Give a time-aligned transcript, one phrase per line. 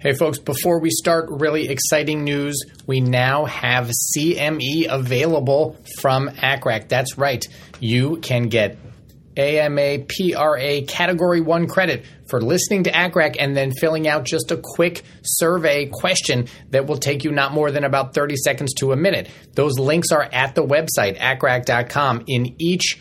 [0.00, 2.58] Hey, folks, before we start, really exciting news.
[2.86, 6.88] We now have CME available from ACCRAC.
[6.88, 7.46] That's right.
[7.80, 8.78] You can get
[9.36, 14.56] AMA PRA Category 1 credit for listening to ACCRAC and then filling out just a
[14.56, 18.96] quick survey question that will take you not more than about 30 seconds to a
[18.96, 19.28] minute.
[19.52, 22.24] Those links are at the website, accrac.com.
[22.26, 22.98] In each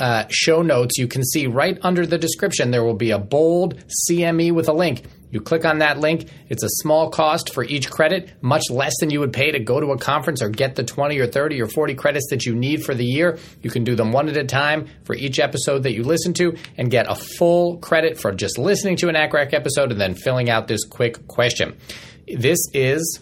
[0.00, 3.80] uh, show notes, you can see right under the description, there will be a bold
[4.10, 5.04] CME with a link.
[5.32, 6.28] You click on that link.
[6.50, 9.80] It's a small cost for each credit, much less than you would pay to go
[9.80, 12.84] to a conference or get the 20 or 30 or 40 credits that you need
[12.84, 13.38] for the year.
[13.62, 16.56] You can do them one at a time for each episode that you listen to
[16.76, 20.50] and get a full credit for just listening to an ACCRAC episode and then filling
[20.50, 21.78] out this quick question.
[22.28, 23.20] This is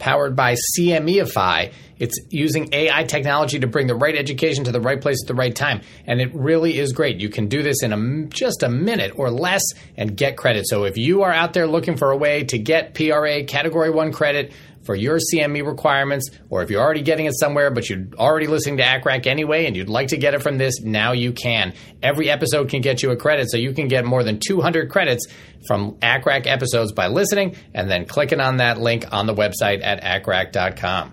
[0.00, 1.72] powered by CMEfy.
[2.00, 5.34] It's using AI technology to bring the right education to the right place at the
[5.34, 5.82] right time.
[6.06, 7.20] And it really is great.
[7.20, 9.62] You can do this in a, just a minute or less
[9.98, 10.66] and get credit.
[10.66, 14.12] So if you are out there looking for a way to get PRA Category 1
[14.12, 14.52] credit,
[14.84, 18.78] for your CME requirements, or if you're already getting it somewhere, but you're already listening
[18.78, 21.74] to ACCRAC anyway and you'd like to get it from this, now you can.
[22.02, 25.26] Every episode can get you a credit, so you can get more than 200 credits
[25.66, 30.02] from ACCRAC episodes by listening and then clicking on that link on the website at
[30.02, 31.12] accrac.com.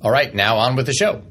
[0.00, 1.22] All right, now on with the show.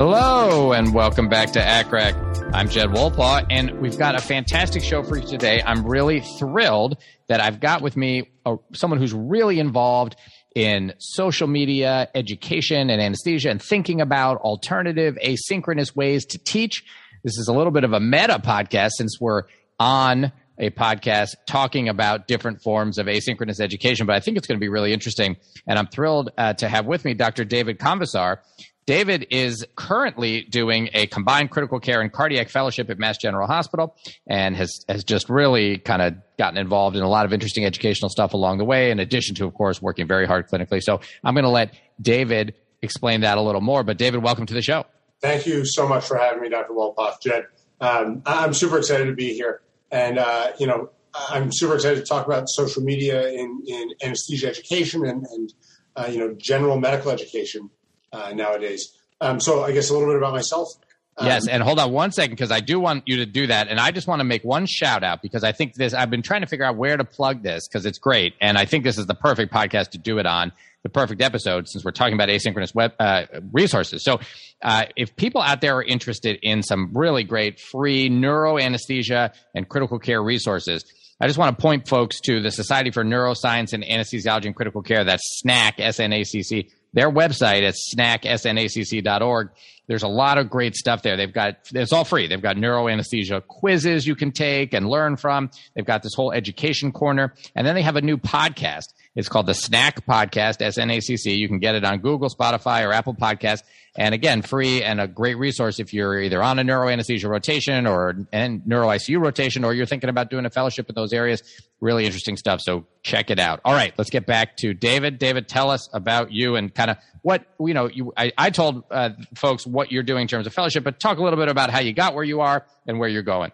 [0.00, 2.54] Hello, and welcome back to ACCRAC.
[2.54, 5.62] I'm Jed Wolpaw, and we've got a fantastic show for you today.
[5.62, 6.96] I'm really thrilled
[7.28, 10.16] that I've got with me a, someone who's really involved
[10.56, 16.82] in social media, education, and anesthesia, and thinking about alternative asynchronous ways to teach.
[17.22, 19.42] This is a little bit of a meta podcast since we're
[19.78, 24.58] on a podcast talking about different forms of asynchronous education, but I think it's going
[24.58, 25.36] to be really interesting.
[25.66, 27.44] And I'm thrilled uh, to have with me Dr.
[27.44, 28.38] David Convissar.
[28.86, 33.94] David is currently doing a combined critical care and cardiac fellowship at Mass General Hospital
[34.26, 38.08] and has, has just really kind of gotten involved in a lot of interesting educational
[38.08, 40.82] stuff along the way, in addition to, of course, working very hard clinically.
[40.82, 43.84] So I'm going to let David explain that a little more.
[43.84, 44.86] But David, welcome to the show.
[45.20, 46.72] Thank you so much for having me, Dr.
[46.72, 47.20] Wolpaw.
[47.22, 47.46] Jed,
[47.80, 49.60] um, I'm super excited to be here.
[49.90, 54.48] And, uh, you know, I'm super excited to talk about social media in, in anesthesia
[54.48, 55.52] education and, and
[55.96, 57.70] uh, you know, general medical education
[58.12, 58.96] uh, nowadays.
[59.20, 60.68] Um, so I guess a little bit about myself.
[61.16, 63.68] Um, yes, and hold on one second because I do want you to do that,
[63.68, 65.92] and I just want to make one shout out because I think this.
[65.92, 68.64] I've been trying to figure out where to plug this because it's great, and I
[68.64, 71.90] think this is the perfect podcast to do it on, the perfect episode since we're
[71.90, 74.02] talking about asynchronous web uh, resources.
[74.02, 74.20] So,
[74.62, 79.68] uh, if people out there are interested in some really great free neuro anesthesia and
[79.68, 80.84] critical care resources.
[81.22, 84.80] I just want to point folks to the Society for Neuroscience and Anesthesiology and Critical
[84.80, 85.04] Care.
[85.04, 89.50] That's SNACC, S-N-A-C-C their website at snacsnacc.org.
[89.86, 91.16] There's a lot of great stuff there.
[91.16, 92.28] They've got, it's all free.
[92.28, 95.50] They've got neuroanesthesia quizzes you can take and learn from.
[95.74, 97.34] They've got this whole education corner.
[97.56, 98.94] And then they have a new podcast.
[99.16, 101.32] It's called the SNACC Podcast, S-N-A-C-C.
[101.32, 103.62] You can get it on Google, Spotify, or Apple Podcast.
[103.96, 108.14] And again, free and a great resource if you're either on a neuroanesthesia rotation or
[108.32, 111.42] and neuro ICU rotation, or you're thinking about doing a fellowship in those areas.
[111.80, 112.60] Really interesting stuff.
[112.62, 113.60] So check it out.
[113.64, 115.18] All right, let's get back to David.
[115.18, 117.88] David, tell us about you and kind of what you know.
[117.88, 121.18] You, I, I told uh, folks what you're doing in terms of fellowship, but talk
[121.18, 123.50] a little bit about how you got where you are and where you're going.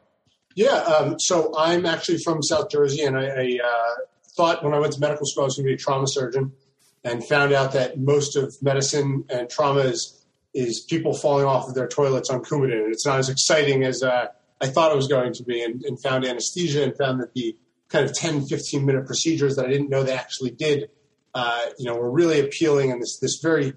[0.54, 3.94] Yeah, um, so I'm actually from South Jersey, and I, I uh,
[4.36, 6.52] thought when I went to medical school I was going to be a trauma surgeon,
[7.04, 10.25] and found out that most of medicine and trauma is
[10.56, 12.90] is people falling off of their toilets on Coumadin.
[12.90, 14.28] It's not as exciting as uh,
[14.60, 17.56] I thought it was going to be, and, and, found anesthesia and found that the
[17.88, 20.88] kind of 10, 15 minute procedures that I didn't know they actually did,
[21.34, 23.74] uh, you know, were really appealing and this, this very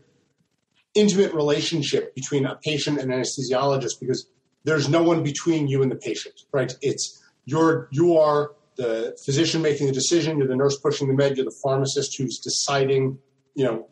[0.96, 4.30] intimate relationship between a patient and anesthesiologist because
[4.64, 6.74] there's no one between you and the patient, right?
[6.82, 11.36] It's you're, you are the physician making the decision, you're the nurse pushing the med,
[11.36, 13.20] you're the pharmacist who's deciding,
[13.54, 13.90] you know,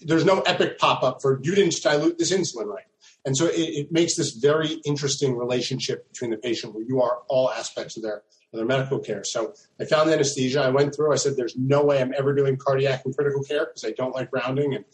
[0.00, 2.84] there's no epic pop up for you didn't dilute this insulin right.
[3.24, 7.18] And so it, it, makes this very interesting relationship between the patient where you are
[7.28, 8.22] all aspects of their
[8.54, 9.24] other medical care.
[9.24, 10.62] So I found anesthesia.
[10.62, 11.12] I went through.
[11.12, 14.14] I said, "There's no way I'm ever doing cardiac and critical care because I don't
[14.14, 14.84] like rounding and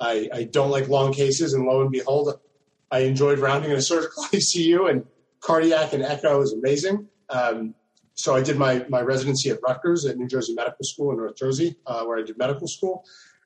[0.00, 2.32] I, I don't like long cases." And lo and behold,
[2.90, 5.04] I enjoyed rounding in a surgical ICU, and
[5.40, 7.08] cardiac and echo is amazing.
[7.28, 7.74] Um,
[8.14, 11.36] so I did my my residency at Rutgers at New Jersey Medical School in North
[11.36, 13.04] Jersey, uh, where I did medical school.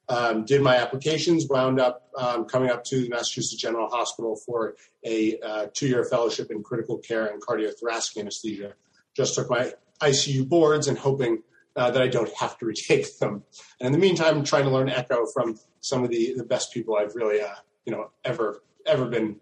[0.08, 4.76] Um, did my applications, wound up um, coming up to the Massachusetts General Hospital for
[5.05, 8.75] a uh, two-year fellowship in critical care and cardiothoracic anesthesia.
[9.17, 11.43] Just took my ICU boards and hoping
[11.75, 13.43] uh, that I don't have to retake them.
[13.81, 16.73] And in the meantime, I'm trying to learn echo from some of the, the best
[16.73, 17.55] people I've really, uh,
[17.85, 19.41] you know, ever ever been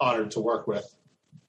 [0.00, 0.96] honored to work with.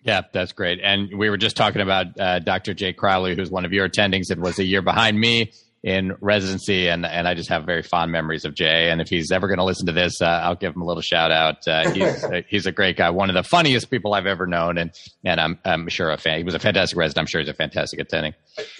[0.03, 0.79] Yeah, that's great.
[0.83, 2.73] And we were just talking about uh, Dr.
[2.73, 6.87] Jay Crowley, who's one of your attendings and was a year behind me in residency,
[6.87, 8.91] and and I just have very fond memories of Jay.
[8.91, 11.01] And if he's ever going to listen to this, uh, I'll give him a little
[11.01, 11.67] shout out.
[11.67, 14.77] Uh, he's uh, he's a great guy, one of the funniest people I've ever known,
[14.77, 14.91] and
[15.25, 16.37] and I'm I'm sure a fan.
[16.37, 17.23] He was a fantastic resident.
[17.23, 18.33] I'm sure he's a fantastic attending.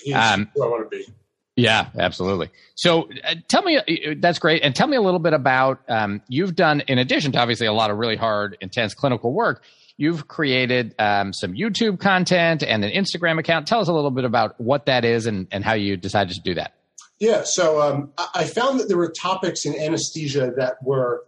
[0.03, 1.06] He's um, who I want to be.
[1.57, 2.50] Yeah, absolutely.
[2.75, 4.63] So uh, tell me, uh, that's great.
[4.63, 7.74] And tell me a little bit about, um, you've done, in addition to obviously a
[7.74, 9.63] lot of really hard, intense clinical work,
[9.98, 13.68] you've created um, some YouTube content and an Instagram account.
[13.68, 16.42] Tell us a little bit about what that is and, and how you decided to
[16.42, 16.74] do that.
[17.21, 21.23] Yeah, so um, I found that there were topics in anesthesia that were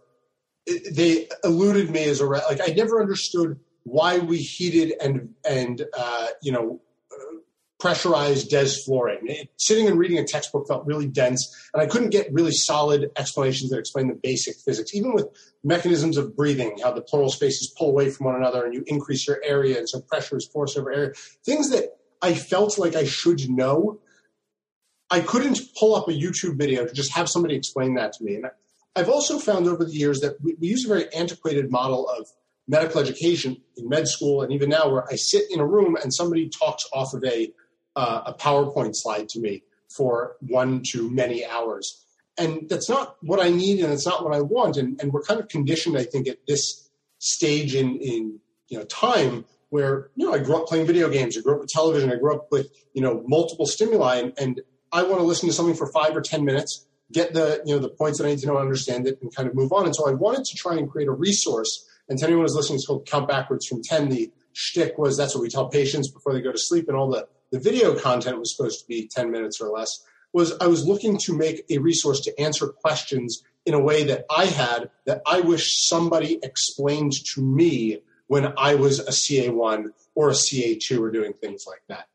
[0.66, 6.26] they eluded me as a like I never understood why we heated and and uh,
[6.42, 6.80] you know
[7.78, 9.28] pressurized desflurane.
[9.30, 13.10] It, sitting and reading a textbook felt really dense, and I couldn't get really solid
[13.16, 14.96] explanations that explain the basic physics.
[14.96, 15.28] Even with
[15.62, 19.28] mechanisms of breathing, how the pleural spaces pull away from one another, and you increase
[19.28, 21.12] your area, and so pressure is force over area.
[21.44, 24.00] Things that I felt like I should know
[25.10, 28.36] I couldn't pull up a YouTube video to just have somebody explain that to me.
[28.36, 28.46] And
[28.96, 32.26] I've also found over the years that we, we use a very antiquated model of
[32.66, 36.14] medical education in med school and even now where I sit in a room and
[36.14, 37.52] somebody talks off of a,
[37.96, 39.62] uh, a PowerPoint slide to me
[39.94, 42.04] for one to many hours.
[42.38, 44.76] And that's not what I need and it's not what I want.
[44.76, 48.84] And, and we're kind of conditioned, I think, at this stage in, in you know,
[48.84, 52.10] time where, you know, I grew up playing video games, I grew up with television,
[52.10, 54.60] I grew up with, you know, multiple stimuli and, and
[54.94, 57.80] I want to listen to something for five or 10 minutes, get the, you know,
[57.80, 59.86] the points that I need to know, understand it, and kind of move on.
[59.86, 61.84] And so I wanted to try and create a resource.
[62.08, 64.08] And to anyone who's listening, it's called Count Backwards from 10.
[64.08, 67.10] The shtick was that's what we tell patients before they go to sleep, and all
[67.10, 70.04] the, the video content was supposed to be 10 minutes or less.
[70.32, 74.26] Was I was looking to make a resource to answer questions in a way that
[74.30, 80.30] I had that I wish somebody explained to me when I was a CA1 or
[80.30, 82.08] a CA2 or doing things like that.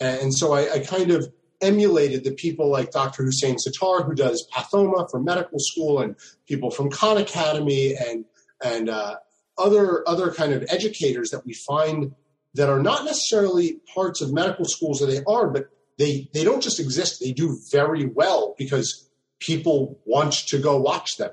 [0.00, 1.32] And so I, I kind of
[1.66, 3.24] emulated the people like Dr.
[3.24, 6.16] Husain Sattar, who does pathoma for medical school, and
[6.46, 8.24] people from Khan Academy, and
[8.62, 9.16] and uh,
[9.58, 12.14] other other kind of educators that we find
[12.54, 15.68] that are not necessarily parts of medical schools, that they are, but
[15.98, 19.08] they they don't just exist; they do very well because
[19.40, 21.32] people want to go watch them.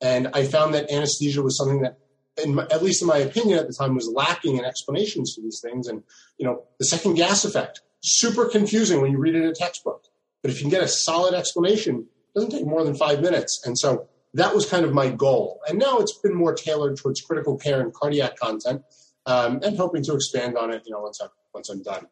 [0.00, 1.98] And I found that anesthesia was something that
[2.38, 5.86] at least in my opinion at the time, was lacking in explanations for these things.
[5.86, 6.02] And
[6.38, 10.04] you know, the second gas effect super confusing when you read it in a textbook.
[10.42, 13.62] But if you can get a solid explanation, it doesn't take more than five minutes.
[13.64, 15.60] And so that was kind of my goal.
[15.68, 18.82] And now it's been more tailored towards critical care and cardiac content,
[19.26, 20.82] um, and hoping to expand on it.
[20.84, 22.06] You know, once I'm once I'm done.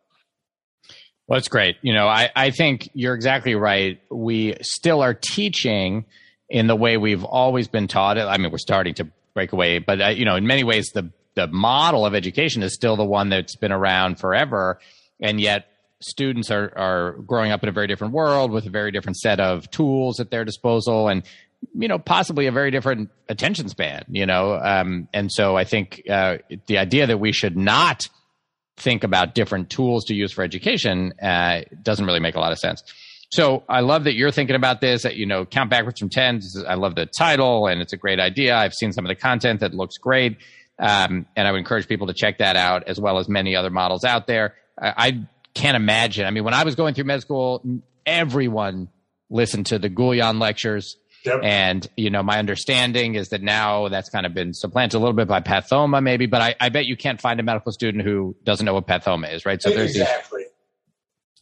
[1.27, 1.77] Well, that's great.
[1.83, 4.01] You know, I, I think you're exactly right.
[4.11, 6.05] We still are teaching
[6.49, 8.19] in the way we've always been taught.
[8.19, 11.11] I mean, we're starting to break away, but uh, you know, in many ways, the
[11.37, 14.81] the model of education is still the one that's been around forever,
[15.21, 15.69] and yet
[16.01, 19.39] students are are growing up in a very different world with a very different set
[19.39, 21.23] of tools at their disposal and
[21.75, 24.55] you know possibly a very different attention span you know?
[24.55, 28.09] Um, and so i think uh, the idea that we should not
[28.77, 32.59] think about different tools to use for education uh, doesn't really make a lot of
[32.59, 32.83] sense.
[33.31, 36.41] So i love that you're thinking about this that you know count backwards from 10
[36.67, 38.57] i love the title and it's a great idea.
[38.57, 40.39] I've seen some of the content that looks great.
[40.79, 43.71] Um, and i would encourage people to check that out as well as many other
[43.71, 44.55] models out there.
[44.81, 46.27] I, I can't imagine.
[46.27, 47.63] I mean, when I was going through med school,
[48.07, 48.89] everyone
[49.29, 50.97] listened to the Goljan lectures.
[51.25, 51.41] Yep.
[51.43, 55.13] And, you know, my understanding is that now that's kind of been supplanted a little
[55.13, 58.35] bit by pathoma, maybe, but I, I bet you can't find a medical student who
[58.43, 59.61] doesn't know what pathoma is, right?
[59.61, 60.45] So there's exactly.
[60.45, 60.51] These,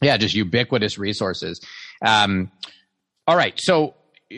[0.01, 1.61] yeah, just ubiquitous resources.
[2.05, 2.51] Um,
[3.25, 3.53] all right.
[3.57, 3.95] So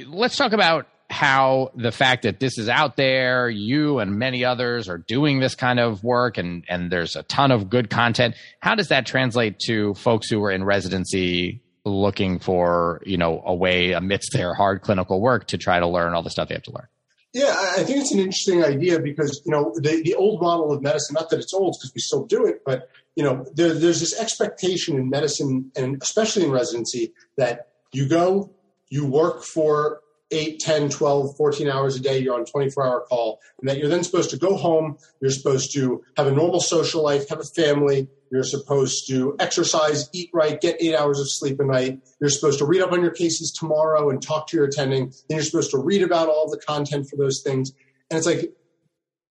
[0.07, 4.89] let's talk about how the fact that this is out there, you and many others
[4.89, 8.35] are doing this kind of work and, and there's a ton of good content.
[8.59, 13.53] How does that translate to folks who are in residency looking for, you know, a
[13.53, 16.63] way amidst their hard clinical work to try to learn all the stuff they have
[16.63, 16.87] to learn?
[17.33, 20.81] Yeah, I think it's an interesting idea because, you know, the, the old model of
[20.81, 23.99] medicine, not that it's old because we still do it, but you know, there, there's
[23.99, 28.51] this expectation in medicine and especially in residency that you go,
[28.89, 30.01] you work for
[30.31, 33.89] 8, 10, 12, 14 hours a day, you're on 24 hour call, and that you're
[33.89, 37.43] then supposed to go home, you're supposed to have a normal social life, have a
[37.43, 42.00] family, you're supposed to exercise, eat right, get eight hours of sleep a night.
[42.21, 45.11] You're supposed to read up on your cases tomorrow and talk to your attending.
[45.27, 47.73] Then you're supposed to read about all the content for those things.
[48.09, 48.53] And it's like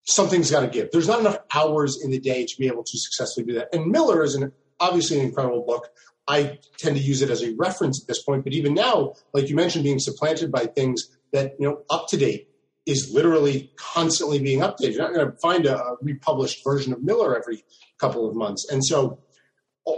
[0.02, 0.90] something's got to give.
[0.92, 3.74] There's not enough hours in the day to be able to successfully do that.
[3.74, 5.88] And Miller is an, obviously an incredible book.
[6.30, 9.48] I tend to use it as a reference at this point, but even now, like
[9.48, 12.48] you mentioned, being supplanted by things that you know up to date
[12.86, 14.94] is literally constantly being updated.
[14.94, 17.64] You're not going to find a, a republished version of Miller every
[17.98, 19.18] couple of months, and so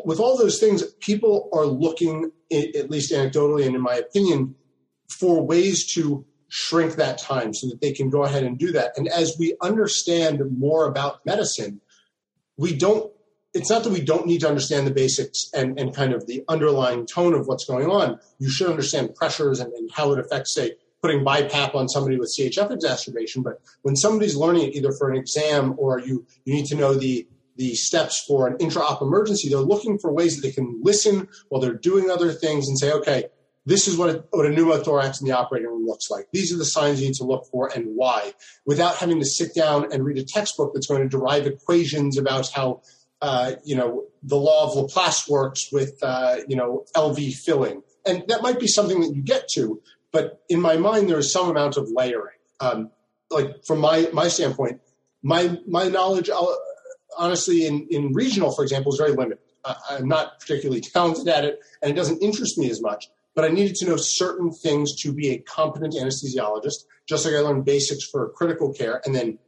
[0.04, 4.54] with all those things, people are looking, at least anecdotally and in my opinion,
[5.08, 8.92] for ways to shrink that time so that they can go ahead and do that.
[8.96, 11.80] And as we understand more about medicine,
[12.56, 13.10] we don't
[13.54, 16.42] it's not that we don't need to understand the basics and, and kind of the
[16.48, 18.18] underlying tone of what's going on.
[18.38, 22.34] You should understand pressures and, and how it affects, say, putting BiPAP on somebody with
[22.36, 23.42] CHF exacerbation.
[23.42, 26.94] But when somebody's learning it either for an exam or you, you need to know
[26.94, 31.28] the, the steps for an intra-op emergency, they're looking for ways that they can listen
[31.48, 33.24] while they're doing other things and say, okay,
[33.66, 36.26] this is what a, what a pneumothorax in the operating room looks like.
[36.32, 38.32] These are the signs you need to look for and why,
[38.66, 42.50] without having to sit down and read a textbook that's going to derive equations about
[42.50, 42.82] how
[43.22, 47.82] uh, you know, the law of Laplace works with, uh, you know, LV filling.
[48.04, 51.32] And that might be something that you get to, but in my mind, there is
[51.32, 52.36] some amount of layering.
[52.60, 52.90] Um,
[53.30, 54.80] like from my, my standpoint,
[55.22, 56.44] my, my knowledge, uh,
[57.16, 59.38] honestly, in, in regional, for example, is very limited.
[59.88, 63.08] I'm not particularly talented at it, and it doesn't interest me as much.
[63.36, 67.38] But I needed to know certain things to be a competent anesthesiologist, just like I
[67.38, 69.38] learned basics for critical care, and then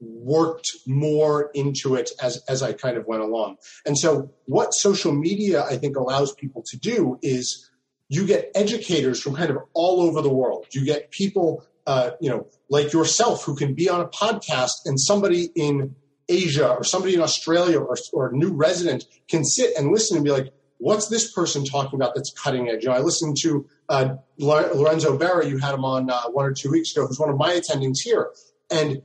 [0.00, 3.56] worked more into it as, as I kind of went along.
[3.86, 7.70] And so what social media I think allows people to do is
[8.08, 10.66] you get educators from kind of all over the world.
[10.72, 15.00] You get people, uh, you know, like yourself who can be on a podcast and
[15.00, 15.94] somebody in
[16.28, 20.24] Asia or somebody in Australia or, or a new resident can sit and listen and
[20.24, 22.82] be like, what's this person talking about that's cutting edge?
[22.82, 26.52] You know, I listened to uh, Lorenzo Berra, you had him on uh, one or
[26.52, 28.30] two weeks ago, who's one of my attendings here.
[28.70, 29.02] And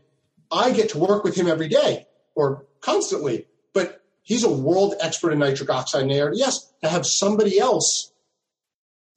[0.52, 5.32] I get to work with him every day or constantly, but he's a world expert
[5.32, 6.74] in nitric oxide and ARDS.
[6.84, 8.12] To have somebody else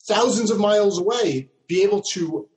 [0.02, 2.48] thousands of miles away be able to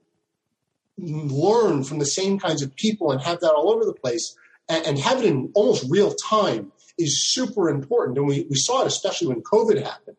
[0.98, 4.36] learn from the same kinds of people and have that all over the place
[4.68, 8.18] and, and have it in almost real time is super important.
[8.18, 10.16] And we, we saw it especially when COVID happened,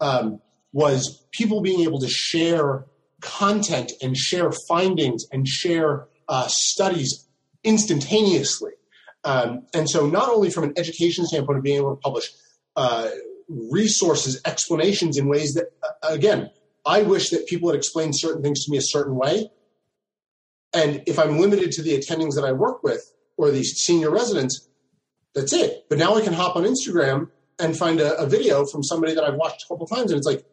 [0.00, 0.40] um,
[0.72, 2.86] was people being able to share
[3.20, 7.28] content and share findings and share uh, studies
[7.64, 8.72] instantaneously.
[9.24, 12.30] Um, and so, not only from an education standpoint of being able to publish
[12.76, 13.08] uh,
[13.48, 16.50] resources, explanations in ways that, uh, again,
[16.84, 19.50] I wish that people had explained certain things to me a certain way.
[20.74, 24.68] And if I'm limited to the attendings that I work with or these senior residents,
[25.34, 25.84] that's it.
[25.88, 27.28] But now I can hop on Instagram
[27.58, 30.26] and find a, a video from somebody that I've watched a couple times, and it's
[30.26, 30.44] like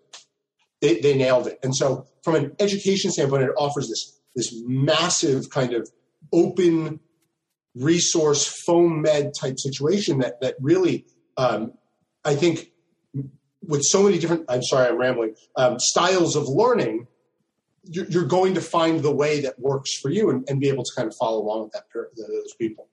[0.81, 1.59] they, they nailed it.
[1.63, 5.89] And so, from an education standpoint, it offers this this massive kind of
[6.31, 6.99] open
[7.75, 11.05] resource FOAMed type situation that that really
[11.37, 11.73] um,
[12.25, 12.71] I think
[13.65, 17.07] with so many different I'm sorry I'm rambling um, styles of learning
[17.91, 20.91] you're, going to find the way that works for you and, and be able to
[20.95, 22.87] kind of follow along with that those people.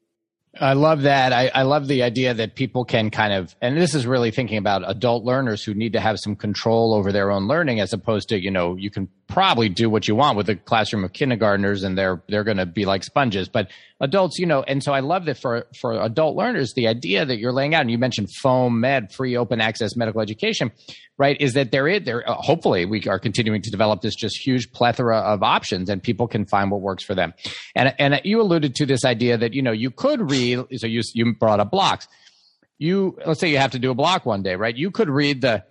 [0.59, 1.35] I love that.
[1.35, 4.57] I, I, love the idea that people can kind of, and this is really thinking
[4.57, 8.31] about adult learners who need to have some control over their own learning, as opposed
[8.31, 11.83] to, you know, you can probably do what you want with a classroom of kindergartners,
[11.83, 13.49] and they're they're going to be like sponges.
[13.49, 17.25] But adults, you know, and so I love that for for adult learners, the idea
[17.25, 20.71] that you're laying out, and you mentioned FOAMed, free open access medical education,
[21.19, 21.37] right?
[21.41, 22.29] Is that there is there?
[22.29, 26.29] Uh, hopefully, we are continuing to develop this just huge plethora of options, and people
[26.29, 27.35] can find what works for them.
[27.75, 30.65] And and you alluded to this idea that you know you could read.
[30.77, 32.07] So you you brought up blocks.
[32.79, 34.77] You let's say you have to do a block one day, right?
[34.77, 35.65] You could read the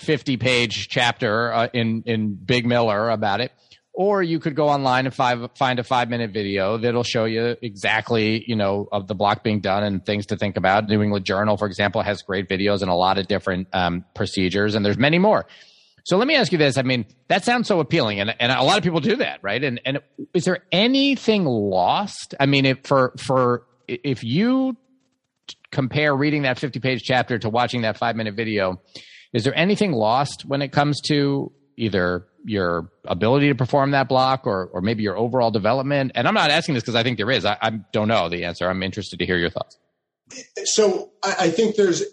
[0.00, 3.52] 50 page chapter uh, in in Big Miller about it
[3.92, 7.56] or you could go online and five, find a five minute video that'll show you
[7.60, 10.88] exactly, you know, of the block being done and things to think about.
[10.88, 14.74] New England Journal, for example, has great videos and a lot of different um, procedures,
[14.74, 15.46] and there's many more.
[16.04, 16.78] So let me ask you this.
[16.78, 19.62] I mean, that sounds so appealing, and, and a lot of people do that, right?
[19.62, 19.98] And and
[20.32, 22.34] is there anything lost?
[22.40, 24.76] I mean, if for for if you
[25.72, 28.80] compare reading that 50 page chapter to watching that five minute video,
[29.32, 34.46] is there anything lost when it comes to either your ability to perform that block
[34.46, 36.12] or, or maybe your overall development?
[36.14, 37.44] And I'm not asking this because I think there is.
[37.44, 38.68] I, I don't know the answer.
[38.68, 39.78] I'm interested to hear your thoughts.
[40.64, 42.04] so I, think there's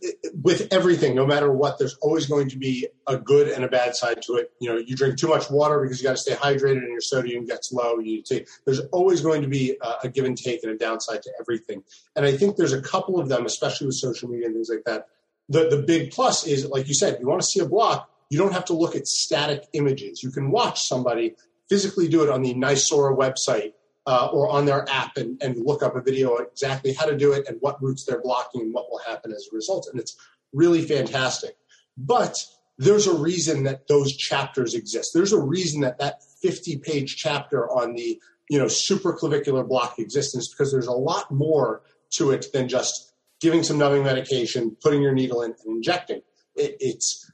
[0.41, 3.95] with everything, no matter what, there's always going to be a good and a bad
[3.95, 4.51] side to it.
[4.59, 7.01] You know, you drink too much water because you got to stay hydrated and your
[7.01, 8.00] sodium gets low.
[8.00, 11.31] You take, there's always going to be a give and take and a downside to
[11.39, 11.83] everything.
[12.15, 14.83] And I think there's a couple of them, especially with social media and things like
[14.86, 15.07] that.
[15.49, 18.37] The the big plus is, like you said, you want to see a block, you
[18.37, 20.21] don't have to look at static images.
[20.21, 21.35] You can watch somebody
[21.69, 23.73] physically do it on the NYSORA website
[24.05, 27.33] uh, or on their app and, and look up a video exactly how to do
[27.33, 29.87] it and what routes they're blocking and what will happen as a result.
[29.91, 30.15] And it's
[30.53, 31.57] really fantastic.
[31.97, 32.37] But
[32.77, 35.11] there's a reason that those chapters exist.
[35.13, 40.47] There's a reason that that 50 page chapter on the you know supraclavicular block existence
[40.47, 45.13] because there's a lot more to it than just giving some numbing medication, putting your
[45.13, 46.22] needle in, and injecting.
[46.56, 47.32] It, it's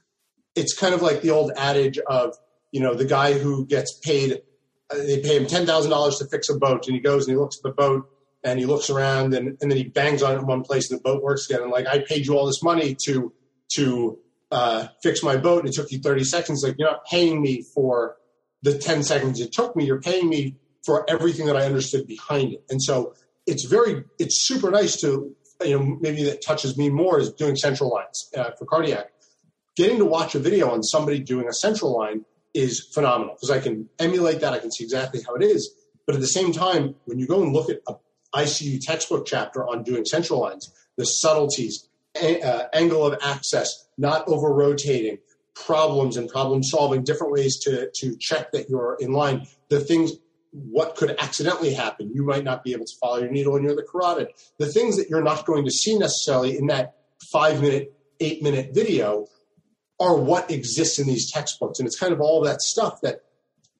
[0.54, 2.34] it's kind of like the old adage of
[2.72, 4.40] you know the guy who gets paid
[4.92, 7.38] they pay him ten thousand dollars to fix a boat, and he goes and he
[7.38, 8.08] looks at the boat
[8.42, 11.00] and he looks around and, and then he bangs on it in one place and
[11.00, 11.62] the boat works again.
[11.62, 13.32] And like I paid you all this money to
[13.76, 14.18] to
[14.50, 16.62] uh, fix my boat, and it took you thirty seconds.
[16.62, 18.16] Like you're not paying me for
[18.62, 19.84] the ten seconds it took me.
[19.84, 22.64] You're paying me for everything that I understood behind it.
[22.68, 23.14] And so
[23.46, 27.56] it's very it's super nice to you know maybe that touches me more is doing
[27.56, 29.10] central lines uh, for cardiac.
[29.76, 33.60] Getting to watch a video on somebody doing a central line is phenomenal because I
[33.60, 34.52] can emulate that.
[34.52, 35.74] I can see exactly how it is.
[36.06, 37.94] But at the same time, when you go and look at a
[38.34, 41.88] ICU textbook chapter on doing central lines, the subtleties,
[42.20, 45.18] a, uh, angle of access, not over rotating,
[45.54, 50.12] problems and problem solving, different ways to, to check that you're in line, the things,
[50.54, 52.12] what could accidentally happen.
[52.14, 54.28] You might not be able to follow your needle and you're the carotid.
[54.58, 56.94] The things that you're not going to see necessarily in that
[57.32, 59.26] five minute, eight minute video
[59.98, 61.80] are what exists in these textbooks.
[61.80, 63.22] And it's kind of all that stuff that,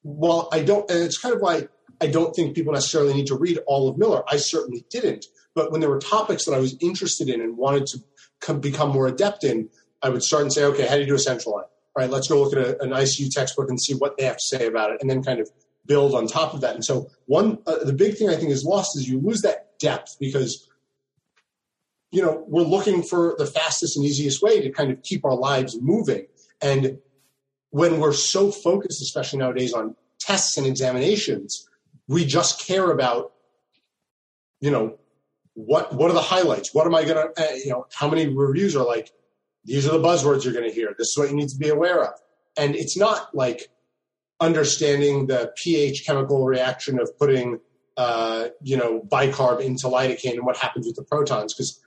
[0.03, 3.37] well, I don't, and it's kind of like, I don't think people necessarily need to
[3.37, 4.25] read all of Miller.
[4.29, 5.27] I certainly didn't.
[5.55, 8.01] But when there were topics that I was interested in and wanted to
[8.41, 9.69] come, become more adept in,
[10.03, 11.65] I would start and say, okay, how do you do a central line?
[11.97, 14.37] All right, let's go look at a, an ICU textbook and see what they have
[14.37, 15.49] to say about it, and then kind of
[15.87, 16.75] build on top of that.
[16.75, 19.79] And so, one, uh, the big thing I think is lost is you lose that
[19.79, 20.69] depth because
[22.15, 25.35] you know, we're looking for the fastest and easiest way to kind of keep our
[25.35, 26.27] lives moving.
[26.63, 26.99] And
[27.71, 31.69] when we're so focused, especially nowadays, on tests and examinations,
[32.07, 33.33] we just care about,
[34.61, 34.97] you know,
[35.55, 36.73] what what are the highlights?
[36.73, 39.11] What am I going to, uh, you know, how many reviews are like,
[39.65, 40.95] these are the buzzwords you're going to hear.
[40.97, 42.15] This is what you need to be aware of.
[42.57, 43.71] And it's not like
[44.45, 47.59] understanding the pH chemical reaction of putting,
[47.97, 51.81] uh, you know, bicarb into lidocaine and what happens with the protons, because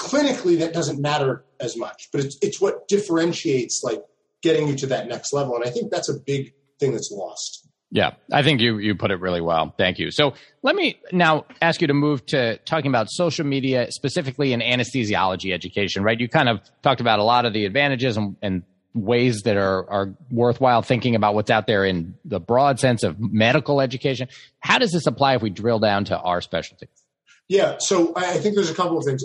[0.00, 4.02] clinically that doesn't matter as much but it's, it's what differentiates like
[4.42, 7.68] getting you to that next level and i think that's a big thing that's lost.
[7.90, 9.74] Yeah i think you you put it really well.
[9.76, 10.10] Thank you.
[10.10, 14.60] So let me now ask you to move to talking about social media specifically in
[14.60, 16.18] anesthesiology education right?
[16.18, 18.62] You kind of talked about a lot of the advantages and, and
[18.94, 23.18] ways that are, are worthwhile thinking about what's out there in the broad sense of
[23.20, 24.28] medical education
[24.60, 26.88] how does this apply if we drill down to our specialty
[27.48, 29.24] yeah so i think there's a couple of things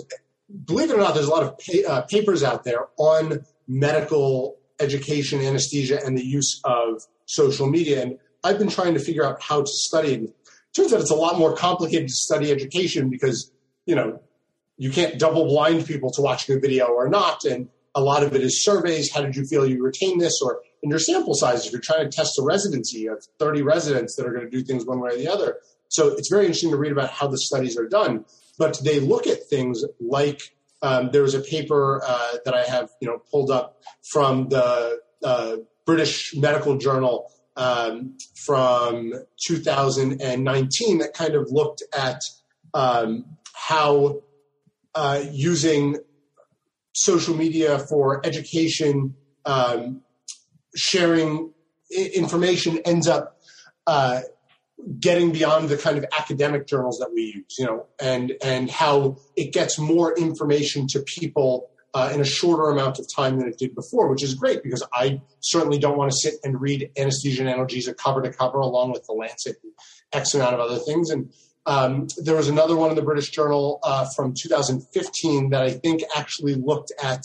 [0.64, 4.56] believe it or not, there's a lot of pa- uh, papers out there on medical
[4.78, 8.02] education, anesthesia, and the use of social media.
[8.02, 10.36] And I've been trying to figure out how to study it.
[10.74, 13.50] Turns out it's a lot more complicated to study education because,
[13.86, 14.20] you know,
[14.76, 17.44] you can't double blind people to watching a video or not.
[17.44, 19.12] And a lot of it is surveys.
[19.12, 20.40] How did you feel you retained this?
[20.40, 24.14] Or in your sample size, if you're trying to test a residency of 30 residents
[24.14, 25.56] that are going to do things one way or the other.
[25.88, 28.24] So it's very interesting to read about how the studies are done
[28.58, 32.90] but they look at things like um, there was a paper uh, that I have
[33.00, 39.12] you know pulled up from the uh, British Medical Journal um, from
[39.44, 42.22] 2019 that kind of looked at
[42.74, 44.22] um, how
[44.94, 45.96] uh, using
[46.96, 50.00] social media for education, um,
[50.74, 51.52] sharing
[51.90, 53.38] information ends up
[53.86, 54.22] uh,
[54.98, 59.18] getting beyond the kind of academic journals that we use, you know, and and how
[59.36, 63.58] it gets more information to people uh, in a shorter amount of time than it
[63.58, 67.46] did before, which is great because I certainly don't want to sit and read anesthesia
[67.46, 69.72] and analgesia cover to cover along with the Lancet and
[70.12, 71.10] X amount of other things.
[71.10, 71.30] And
[71.66, 76.02] um, there was another one in the British Journal uh, from 2015 that I think
[76.14, 77.22] actually looked at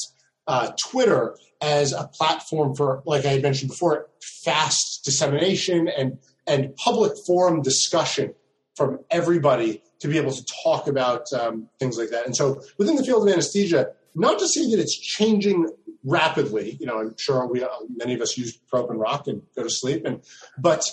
[0.47, 4.07] uh, Twitter as a platform for, like I mentioned before,
[4.43, 8.33] fast dissemination and and public forum discussion
[8.75, 12.25] from everybody to be able to talk about um, things like that.
[12.25, 15.69] And so within the field of anesthesia, not to say that it's changing
[16.03, 19.61] rapidly, you know, I'm sure we, uh, many of us use Propen Rock and go
[19.61, 20.21] to sleep, and,
[20.57, 20.83] but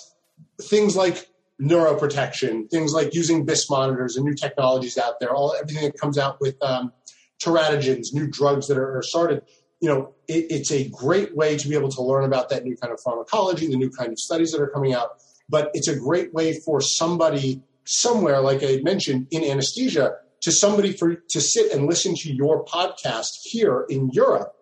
[0.61, 1.27] things like
[1.61, 6.17] neuroprotection, things like using BIS monitors and new technologies out there, all everything that comes
[6.17, 6.93] out with um,
[7.43, 9.41] teratogens, new drugs that are, started.
[9.81, 12.75] You know, it, it's a great way to be able to learn about that new
[12.77, 15.09] kind of pharmacology, the new kind of studies that are coming out.
[15.49, 20.93] But it's a great way for somebody somewhere, like I mentioned, in anesthesia, to somebody
[20.93, 24.53] for to sit and listen to your podcast here in Europe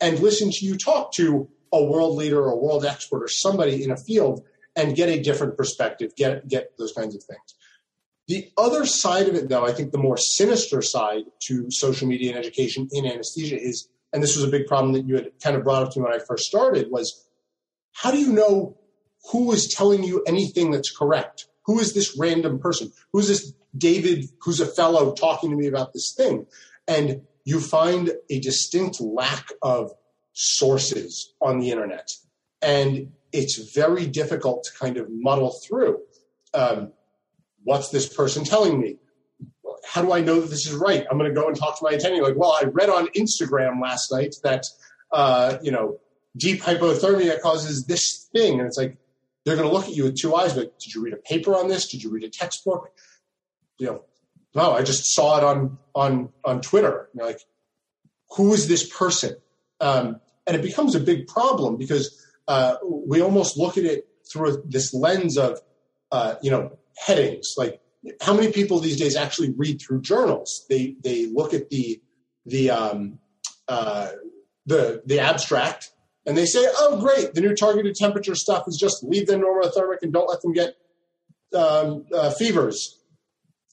[0.00, 3.82] and listen to you talk to a world leader or a world expert or somebody
[3.82, 4.44] in a field
[4.76, 7.54] and get a different perspective, get get those kinds of things.
[8.26, 12.30] The other side of it, though, I think the more sinister side to social media
[12.30, 15.56] and education in anesthesia is, and this was a big problem that you had kind
[15.56, 17.26] of brought up to me when I first started, was
[17.92, 18.78] how do you know
[19.30, 21.46] who is telling you anything that's correct?
[21.66, 22.92] Who is this random person?
[23.12, 26.46] Who is this David, who's a fellow, talking to me about this thing?
[26.88, 29.92] And you find a distinct lack of
[30.32, 32.10] sources on the internet.
[32.62, 36.00] And it's very difficult to kind of muddle through.
[36.54, 36.92] Um,
[37.64, 38.96] what's this person telling me?
[39.86, 41.04] How do I know that this is right?
[41.10, 42.22] I'm going to go and talk to my attending.
[42.22, 44.64] Like, well, I read on Instagram last night that,
[45.12, 45.98] uh, you know,
[46.36, 48.60] deep hypothermia causes this thing.
[48.60, 48.96] And it's like,
[49.44, 50.54] they're going to look at you with two eyes.
[50.54, 51.88] But did you read a paper on this?
[51.88, 52.88] Did you read a textbook?
[53.78, 54.04] You know,
[54.54, 57.10] no, I just saw it on on on Twitter.
[57.12, 57.40] You're like,
[58.36, 59.34] who is this person?
[59.80, 64.62] Um, and it becomes a big problem because uh, we almost look at it through
[64.66, 65.60] this lens of,
[66.12, 66.76] uh, you know,
[67.06, 67.54] headings.
[67.56, 67.80] Like,
[68.20, 70.66] how many people these days actually read through journals?
[70.68, 72.00] They they look at the
[72.44, 73.18] the um,
[73.68, 74.10] uh,
[74.66, 75.90] the the abstract
[76.26, 77.34] and they say, "Oh, great!
[77.34, 80.74] The new targeted temperature stuff is just leave them normothermic and don't let them get
[81.54, 83.00] um, uh, fevers."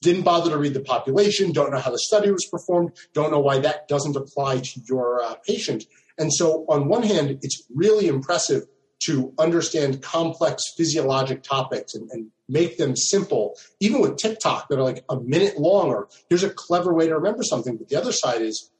[0.02, 1.52] Didn't bother to read the population.
[1.52, 2.90] Don't know how the study was performed.
[3.14, 5.84] Don't know why that doesn't apply to your uh, patient.
[6.18, 8.62] And so, on one hand, it's really impressive
[9.04, 14.82] to understand complex physiologic topics and, and, make them simple, even with TikTok that are
[14.82, 17.78] like a minute long, or here's a clever way to remember something.
[17.78, 18.70] But the other side is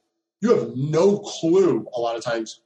[0.41, 2.59] you have no clue a lot of times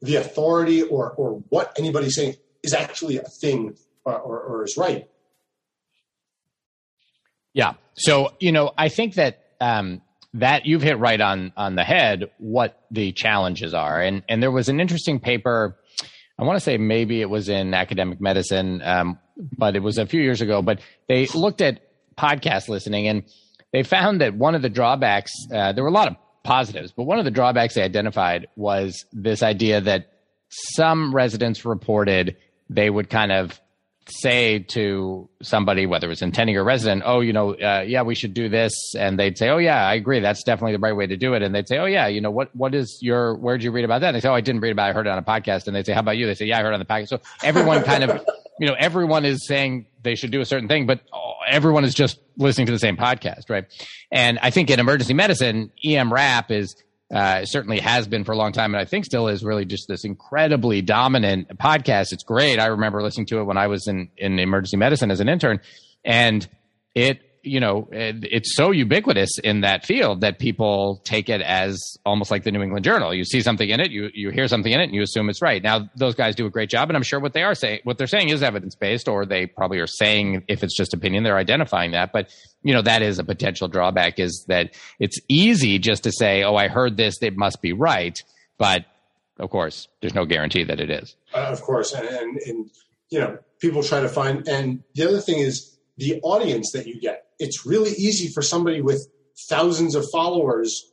[0.00, 4.76] the authority or, or what anybody's saying is actually a thing or, or, or is
[4.78, 5.08] right.
[7.52, 7.74] Yeah.
[7.94, 10.02] So, you know, I think that um,
[10.34, 14.00] that you've hit right on on the head what the challenges are.
[14.00, 15.76] And and there was an interesting paper.
[16.38, 19.18] I want to say maybe it was in academic medicine, um,
[19.56, 20.62] but it was a few years ago.
[20.62, 21.80] But they looked at
[22.16, 23.24] podcast listening and
[23.72, 25.32] they found that one of the drawbacks.
[25.52, 29.04] Uh, there were a lot of positives, but one of the drawbacks they identified was
[29.12, 30.12] this idea that
[30.48, 32.36] some residents reported
[32.70, 33.60] they would kind of
[34.08, 38.34] say to somebody, whether it's intending or resident, oh, you know, uh, yeah, we should
[38.34, 41.16] do this, and they'd say, oh, yeah, I agree, that's definitely the right way to
[41.16, 43.70] do it, and they'd say, oh, yeah, you know, what what is your, where'd you
[43.70, 44.08] read about that?
[44.08, 45.66] And they say, oh, I didn't read about it, I heard it on a podcast,
[45.66, 46.26] and they say, how about you?
[46.26, 47.08] They say, yeah, I heard it on the podcast.
[47.08, 48.24] So everyone kind of,
[48.58, 51.00] you know, everyone is saying they should do a certain thing, but
[51.48, 53.64] everyone is just listening to the same podcast, right?
[54.10, 56.76] And I think in emergency medicine, EM RAP is
[57.12, 59.88] uh, certainly has been for a long time, and I think still is really just
[59.88, 62.12] this incredibly dominant podcast.
[62.12, 62.58] It's great.
[62.58, 65.60] I remember listening to it when I was in in emergency medicine as an intern,
[66.04, 66.46] and
[66.94, 71.80] it you know it, it's so ubiquitous in that field that people take it as
[72.04, 73.14] almost like the New England Journal.
[73.14, 75.42] You see something in it, you you hear something in it, and you assume it's
[75.42, 75.62] right.
[75.62, 77.98] Now those guys do a great job, and I'm sure what they are saying, what
[77.98, 81.38] they're saying is evidence based, or they probably are saying if it's just opinion, they're
[81.38, 82.30] identifying that, but
[82.64, 86.56] you know that is a potential drawback is that it's easy just to say oh
[86.56, 88.24] i heard this it must be right
[88.58, 88.86] but
[89.38, 92.70] of course there's no guarantee that it is uh, of course and, and, and
[93.10, 97.00] you know people try to find and the other thing is the audience that you
[97.00, 99.08] get it's really easy for somebody with
[99.48, 100.92] thousands of followers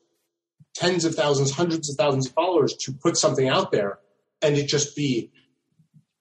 [0.73, 3.99] tens of thousands hundreds of thousands of followers to put something out there
[4.41, 5.31] and it just be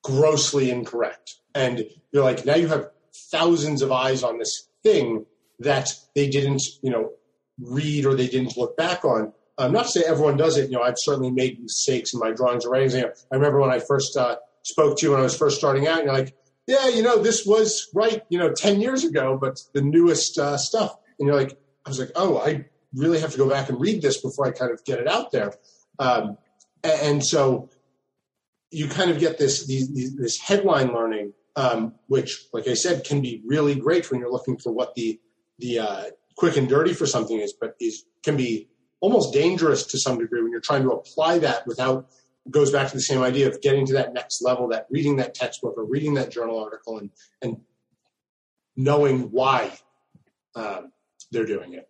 [0.02, 2.90] grossly incorrect and you're like now you have
[3.30, 5.26] thousands of eyes on this thing
[5.60, 7.12] that they didn't, you know,
[7.60, 9.32] read or they didn't look back on.
[9.58, 10.70] Um, not to say everyone does it.
[10.70, 12.94] You know, I've certainly made mistakes in my drawings or writings.
[12.94, 15.98] I remember when I first uh, spoke to you when I was first starting out,
[15.98, 16.34] and you're like,
[16.70, 20.56] "Yeah, you know, this was right, you know, ten years ago, but the newest uh,
[20.56, 23.80] stuff." And you're like, "I was like, oh, I really have to go back and
[23.80, 25.52] read this before I kind of get it out there."
[25.98, 26.38] Um,
[26.83, 27.68] and, so
[28.70, 33.42] you kind of get this this headline learning, um, which, like I said, can be
[33.44, 35.20] really great when you're looking for what the
[35.59, 36.04] the uh,
[36.37, 38.68] quick and dirty for something is, but is can be
[39.00, 42.09] almost dangerous to some degree when you're trying to apply that without
[42.50, 45.34] goes back to the same idea of getting to that next level, that reading that
[45.34, 47.10] textbook or reading that journal article and
[47.42, 47.58] and
[48.76, 49.72] knowing why
[50.54, 50.92] um,
[51.30, 51.88] they're doing it.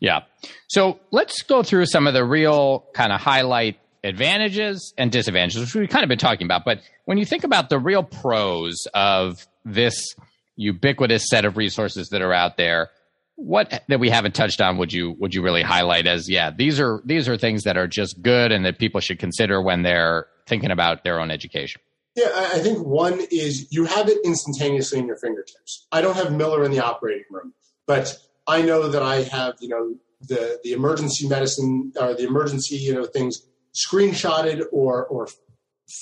[0.00, 0.20] Yeah.
[0.68, 5.74] So let's go through some of the real kind of highlight advantages and disadvantages, which
[5.74, 6.64] we've kind of been talking about.
[6.64, 10.14] But when you think about the real pros of this
[10.56, 12.90] ubiquitous set of resources that are out there.
[13.36, 16.80] What that we haven't touched on would you would you really highlight as yeah these
[16.80, 20.26] are these are things that are just good and that people should consider when they're
[20.46, 21.82] thinking about their own education.
[22.14, 25.86] Yeah, I think one is you have it instantaneously in your fingertips.
[25.92, 27.52] I don't have Miller in the operating room,
[27.86, 32.76] but I know that I have, you know, the the emergency medicine or the emergency,
[32.76, 33.42] you know, things
[33.74, 35.28] screenshotted or or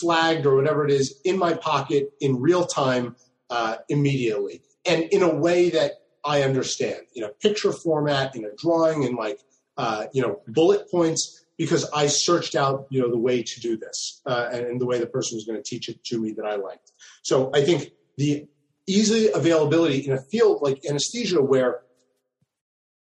[0.00, 3.16] flagged or whatever it is in my pocket in real time
[3.50, 8.54] uh, immediately, and in a way that I understand, in a picture format, in a
[8.56, 9.40] drawing, in like,
[9.76, 13.76] uh, you know, bullet points because I searched out, you know, the way to do
[13.76, 16.44] this uh, and the way the person was going to teach it to me that
[16.44, 16.92] I liked.
[17.22, 18.46] So I think the
[18.86, 21.80] easy availability in a field like anesthesia where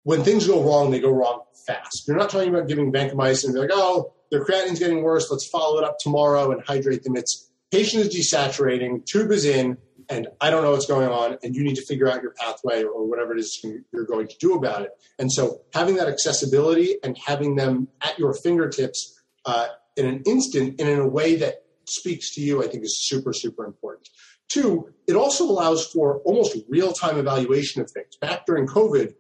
[0.03, 2.09] when things go wrong, they go wrong fast.
[2.09, 5.31] You're not talking about giving vancomycin and be like, oh, their creatinine's getting worse.
[5.31, 7.17] Let's follow it up tomorrow and hydrate them.
[7.17, 9.77] It's patient is desaturating, tube is in,
[10.11, 12.83] and I don't know what's going on, and you need to figure out your pathway
[12.83, 14.91] or whatever it is you're going to do about it.
[15.19, 20.81] And so, having that accessibility and having them at your fingertips uh, in an instant
[20.81, 24.09] and in a way that speaks to you, I think is super, super important.
[24.49, 28.17] Two, it also allows for almost real time evaluation of things.
[28.21, 29.15] Back during COVID,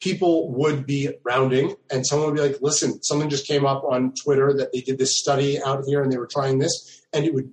[0.00, 4.12] people would be rounding and someone would be like, listen, someone just came up on
[4.14, 7.34] Twitter that they did this study out here and they were trying this, and it
[7.34, 7.52] would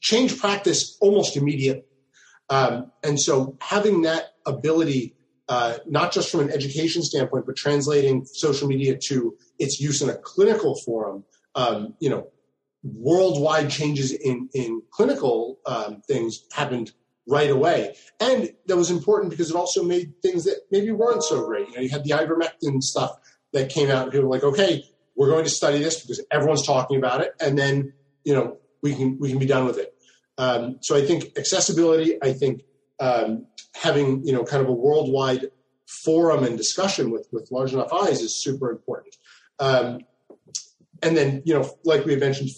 [0.00, 1.82] change practice almost immediately.
[2.48, 5.16] Um, and so having that ability,
[5.48, 10.08] uh, not just from an education standpoint, but translating social media to its use in
[10.08, 12.28] a clinical forum, um, you know,
[12.82, 16.92] worldwide changes in, in clinical um, things happened
[17.26, 17.96] right away.
[18.20, 21.68] And that was important because it also made things that maybe weren't so great.
[21.68, 23.12] You know, you had the ivermectin stuff
[23.52, 24.84] that came out and people were like, okay,
[25.16, 27.32] we're going to study this because everyone's talking about it.
[27.40, 29.95] And then, you know, we can, we can be done with it.
[30.38, 32.62] Um, so I think accessibility, I think
[33.00, 35.50] um, having you know kind of a worldwide
[36.04, 39.16] forum and discussion with with large enough eyes is super important.
[39.58, 40.00] Um,
[41.02, 42.50] and then you know, like we mentioned,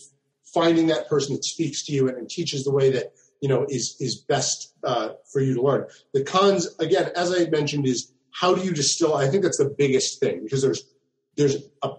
[0.44, 3.66] finding that person that speaks to you and, and teaches the way that you know
[3.68, 5.86] is is best uh, for you to learn.
[6.14, 9.14] The cons, again, as I mentioned, is how do you distill?
[9.14, 10.82] I think that's the biggest thing because there's
[11.36, 11.90] there's a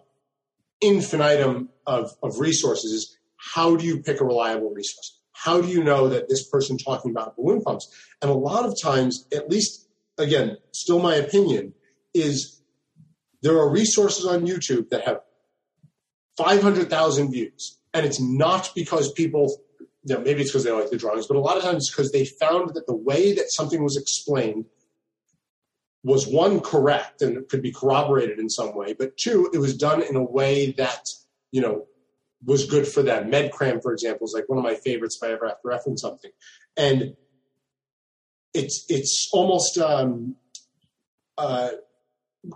[0.81, 2.91] infinitum of, of resources.
[2.91, 5.18] Is how do you pick a reliable resource?
[5.43, 7.89] How do you know that this person talking about balloon pumps?
[8.21, 11.73] And a lot of times, at least again, still my opinion,
[12.13, 12.61] is
[13.41, 15.21] there are resources on YouTube that have
[16.37, 17.77] 500,000 views.
[17.93, 19.61] And it's not because people,
[20.03, 21.91] you know, maybe it's because they like the drawings, but a lot of times it's
[21.91, 24.65] because they found that the way that something was explained
[26.03, 29.75] was one, correct and it could be corroborated in some way, but two, it was
[29.75, 31.09] done in a way that,
[31.51, 31.85] you know,
[32.45, 33.31] was good for them.
[33.31, 36.01] Medcram, for example, is like one of my favorites if I ever have to reference
[36.01, 36.31] something.
[36.77, 37.15] And
[38.53, 40.35] it's it's almost um,
[41.37, 41.69] uh,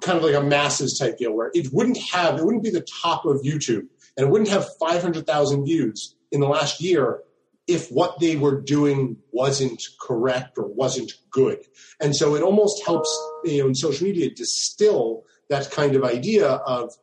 [0.01, 2.85] kind of like a masses type deal where it wouldn't have it wouldn't be the
[3.01, 7.21] top of YouTube and it wouldn't have 500,000 views in the last year
[7.67, 11.59] if what they were doing wasn't correct or wasn't good.
[12.01, 13.09] And so it almost helps
[13.43, 16.93] you know in social media distill that kind of idea of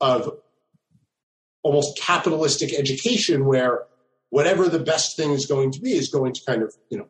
[0.00, 0.38] of
[1.66, 3.82] almost capitalistic education where
[4.30, 7.08] whatever the best thing is going to be is going to kind of you know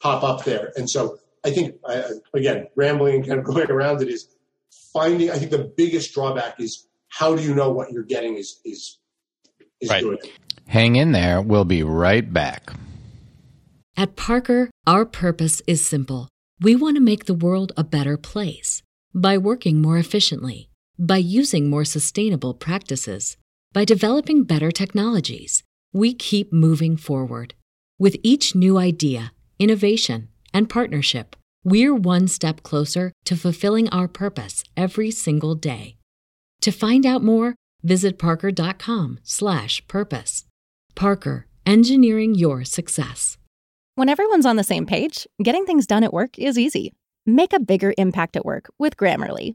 [0.00, 0.70] pop up there.
[0.76, 1.76] And so i think
[2.34, 4.28] again rambling and kind of going around it is
[4.92, 8.60] finding i think the biggest drawback is how do you know what you're getting is
[8.64, 8.98] is
[9.80, 10.02] is right.
[10.02, 10.18] good.
[10.66, 11.40] Hang in there.
[11.40, 12.72] We'll be right back.
[13.96, 16.28] At parker our purpose is simple.
[16.60, 18.82] We want to make the world a better place
[19.14, 23.36] by working more efficiently by using more sustainable practices
[23.76, 25.62] by developing better technologies,
[25.92, 27.52] we keep moving forward.
[27.98, 34.64] With each new idea, innovation, and partnership, we're one step closer to fulfilling our purpose
[34.78, 35.98] every single day.
[36.62, 40.44] To find out more, visit parker.com/purpose.
[40.94, 43.36] Parker, engineering your success.
[43.94, 46.94] When everyone's on the same page, getting things done at work is easy.
[47.26, 49.54] Make a bigger impact at work with Grammarly.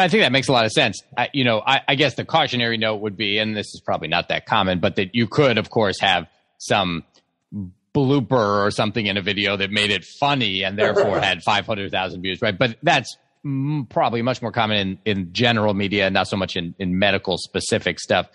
[0.00, 1.02] I think that makes a lot of sense.
[1.16, 4.08] I, you know, I, I, guess the cautionary note would be, and this is probably
[4.08, 6.26] not that common, but that you could, of course, have
[6.58, 7.04] some
[7.94, 12.40] blooper or something in a video that made it funny and therefore had 500,000 views,
[12.40, 12.58] right?
[12.58, 13.16] But that's
[13.90, 17.98] probably much more common in, in general media, not so much in, in medical specific
[17.98, 18.28] stuff.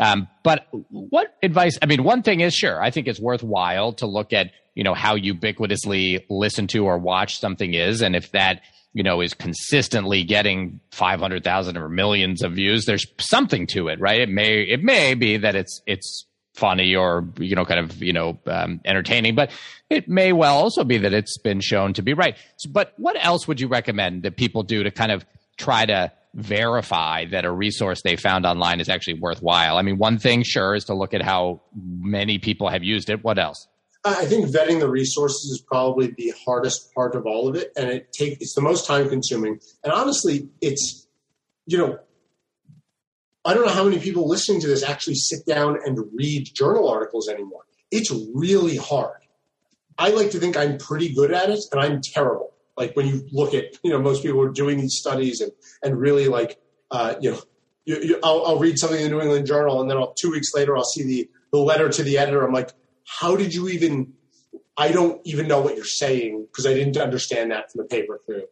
[0.00, 1.78] Um, but what advice?
[1.82, 4.94] I mean, one thing is sure, I think it's worthwhile to look at, you know,
[4.94, 8.00] how ubiquitously listen to or watch something is.
[8.00, 8.62] And if that,
[8.94, 14.20] you know, is consistently getting 500,000 or millions of views, there's something to it, right?
[14.20, 18.12] It may, it may be that it's, it's funny or, you know, kind of, you
[18.12, 19.50] know, um, entertaining, but
[19.88, 22.36] it may well also be that it's been shown to be right.
[22.58, 25.24] So, but what else would you recommend that people do to kind of
[25.56, 29.78] try to verify that a resource they found online is actually worthwhile?
[29.78, 33.24] I mean, one thing, sure, is to look at how many people have used it.
[33.24, 33.66] What else?
[34.04, 37.88] I think vetting the resources is probably the hardest part of all of it, and
[37.88, 39.60] it take it's the most time consuming.
[39.84, 41.06] And honestly, it's
[41.66, 41.98] you know,
[43.44, 46.88] I don't know how many people listening to this actually sit down and read journal
[46.88, 47.62] articles anymore.
[47.92, 49.18] It's really hard.
[49.98, 52.52] I like to think I'm pretty good at it, and I'm terrible.
[52.76, 55.52] Like when you look at, you know, most people are doing these studies and
[55.84, 56.58] and really like,
[56.90, 57.40] uh, you know,
[57.84, 60.30] you, you, I'll, I'll, read something in the New England Journal, and then I'll, two
[60.30, 62.44] weeks later I'll see the the letter to the editor.
[62.44, 62.70] I'm like,
[63.06, 64.14] how did you even?
[64.76, 68.20] I don't even know what you're saying because I didn't understand that from the paper
[68.26, 68.44] through.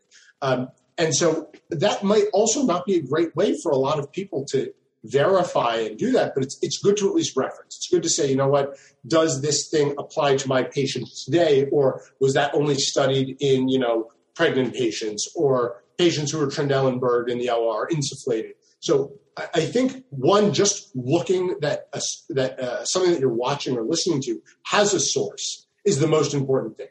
[0.43, 4.13] Um, and so that might also not be a great way for a lot of
[4.13, 4.73] people to
[5.05, 7.77] verify and do that, but it's, it's good to at least reference.
[7.77, 11.69] It's good to say, you know what, does this thing apply to my patient today,
[11.73, 17.31] or was that only studied in, you know, pregnant patients or patients who are Trendelenburg
[17.31, 18.53] in the OR, insufflated?
[18.81, 23.83] So I, think one, just looking that uh, that uh, something that you're watching or
[23.83, 26.88] listening to has a source is the most important thing.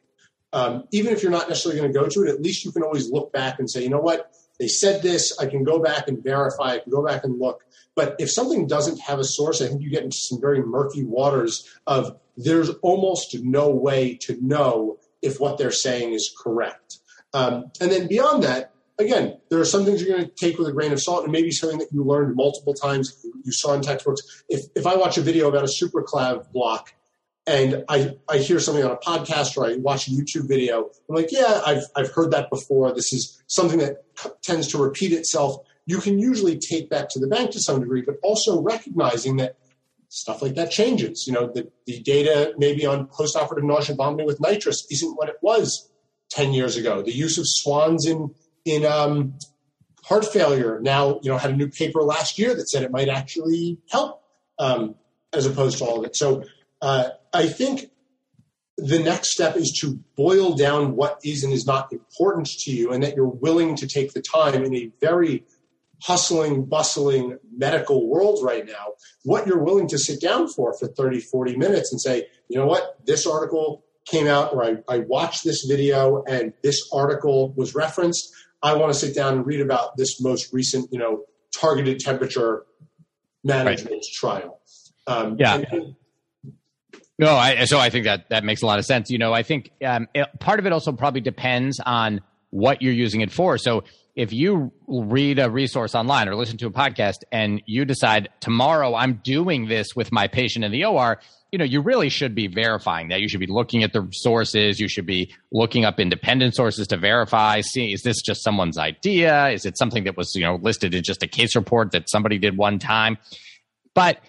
[0.51, 2.83] Um, even if you're not necessarily going to go to it, at least you can
[2.83, 5.37] always look back and say, you know what, they said this.
[5.39, 6.73] I can go back and verify.
[6.73, 7.63] I can go back and look.
[7.95, 11.03] But if something doesn't have a source, I think you get into some very murky
[11.03, 16.99] waters of there's almost no way to know if what they're saying is correct.
[17.33, 20.67] Um, and then beyond that, again, there are some things you're going to take with
[20.67, 23.81] a grain of salt, and maybe something that you learned multiple times, you saw in
[23.81, 24.43] textbooks.
[24.49, 26.93] If, if I watch a video about a supraclav block
[27.47, 31.15] and I, I hear something on a podcast or I watch a YouTube video, I'm
[31.15, 32.93] like, yeah, I've, I've heard that before.
[32.93, 34.03] This is something that
[34.43, 35.57] tends to repeat itself.
[35.85, 39.57] You can usually take that to the bank to some degree, but also recognizing that
[40.09, 41.25] stuff like that changes.
[41.25, 45.29] You know, the, the data maybe on postoperative nausea and vomiting with nitrous isn't what
[45.29, 45.89] it was
[46.31, 47.01] 10 years ago.
[47.01, 48.33] The use of swans in,
[48.69, 49.33] in um,
[50.03, 53.09] heart failure now, you know, had a new paper last year that said it might
[53.09, 54.23] actually help
[54.57, 54.95] um,
[55.33, 56.15] as opposed to all of it.
[56.15, 56.43] So
[56.81, 57.85] uh, I think
[58.77, 62.91] the next step is to boil down what is and is not important to you,
[62.91, 65.43] and that you're willing to take the time in a very
[66.01, 71.19] hustling, bustling medical world right now, what you're willing to sit down for for 30,
[71.19, 75.43] 40 minutes and say, you know what, this article came out, or I, I watched
[75.43, 78.33] this video and this article was referenced.
[78.61, 82.65] I want to sit down and read about this most recent, you know, targeted temperature
[83.43, 84.03] management right.
[84.13, 84.61] trial.
[85.07, 85.61] Um, yeah.
[85.71, 85.95] And,
[87.17, 89.09] no, I, so I think that that makes a lot of sense.
[89.09, 92.93] You know, I think um, it, part of it also probably depends on what you're
[92.93, 93.57] using it for.
[93.57, 93.83] So
[94.15, 98.95] if you read a resource online or listen to a podcast and you decide tomorrow
[98.95, 101.19] I'm doing this with my patient in the OR,
[101.51, 103.21] you know, you really should be verifying that.
[103.21, 104.79] You should be looking at the sources.
[104.79, 107.61] You should be looking up independent sources to verify.
[107.61, 109.49] See, is this just someone's idea?
[109.49, 112.37] Is it something that was, you know, listed in just a case report that somebody
[112.37, 113.17] did one time?
[113.95, 114.19] But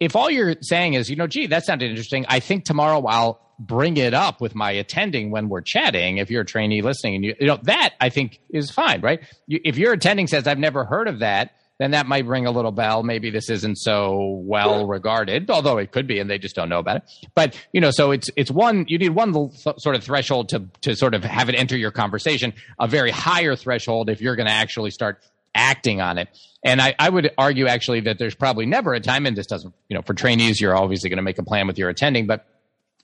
[0.00, 3.40] if all you're saying is, you know, gee, that sounded interesting, I think tomorrow I'll
[3.58, 6.18] bring it up with my attending when we're chatting.
[6.18, 9.20] If you're a trainee listening, and you, you know that I think is fine, right?
[9.46, 12.72] If your attending says, "I've never heard of that," then that might ring a little
[12.72, 13.02] bell.
[13.02, 16.78] Maybe this isn't so well regarded, although it could be, and they just don't know
[16.78, 17.02] about it.
[17.34, 20.68] But you know, so it's it's one you need one th- sort of threshold to
[20.82, 22.52] to sort of have it enter your conversation.
[22.78, 25.22] A very higher threshold if you're going to actually start
[25.54, 26.28] acting on it.
[26.64, 29.74] And I, I would argue actually that there's probably never a time, and this doesn't,
[29.88, 32.46] you know, for trainees, you're obviously going to make a plan with your attending, but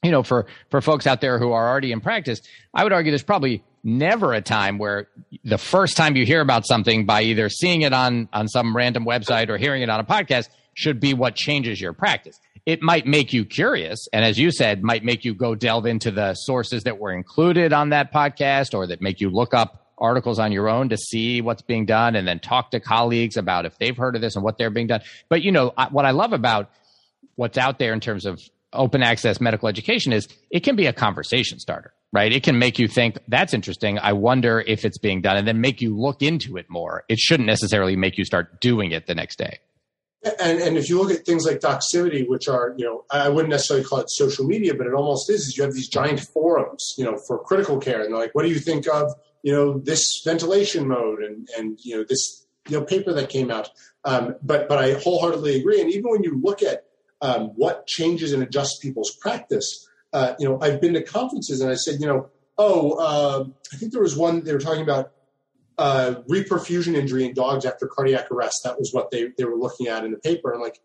[0.02, 2.40] you know, for, for folks out there who are already in practice,
[2.72, 5.08] I would argue there's probably never a time where
[5.44, 9.04] the first time you hear about something by either seeing it on, on some random
[9.04, 12.38] website or hearing it on a podcast should be what changes your practice.
[12.66, 14.06] It might make you curious.
[14.12, 17.72] And as you said, might make you go delve into the sources that were included
[17.72, 21.42] on that podcast or that make you look up articles on your own to see
[21.42, 24.42] what's being done and then talk to colleagues about if they've heard of this and
[24.42, 25.02] what they're being done.
[25.28, 26.70] But you know, what I love about
[27.34, 28.40] what's out there in terms of
[28.72, 32.32] open access medical education is it can be a conversation starter, right?
[32.32, 33.98] It can make you think that's interesting.
[33.98, 37.04] I wonder if it's being done and then make you look into it more.
[37.08, 39.58] It shouldn't necessarily make you start doing it the next day.
[40.38, 43.50] And, and if you look at things like Doximity, which are, you know, I wouldn't
[43.50, 46.94] necessarily call it social media, but it almost is, is you have these giant forums,
[46.98, 48.02] you know, for critical care.
[48.02, 51.78] And they're like, what do you think of you know this ventilation mode and and
[51.82, 53.70] you know this you know paper that came out.
[54.04, 55.80] Um, but but I wholeheartedly agree.
[55.80, 56.84] And even when you look at
[57.22, 61.70] um, what changes and adjusts people's practice, uh, you know, I've been to conferences and
[61.70, 65.12] I said, you know, oh, uh, I think there was one they were talking about
[65.78, 68.62] uh, reperfusion injury in dogs after cardiac arrest.
[68.64, 70.52] That was what they, they were looking at in the paper.
[70.52, 70.78] And like,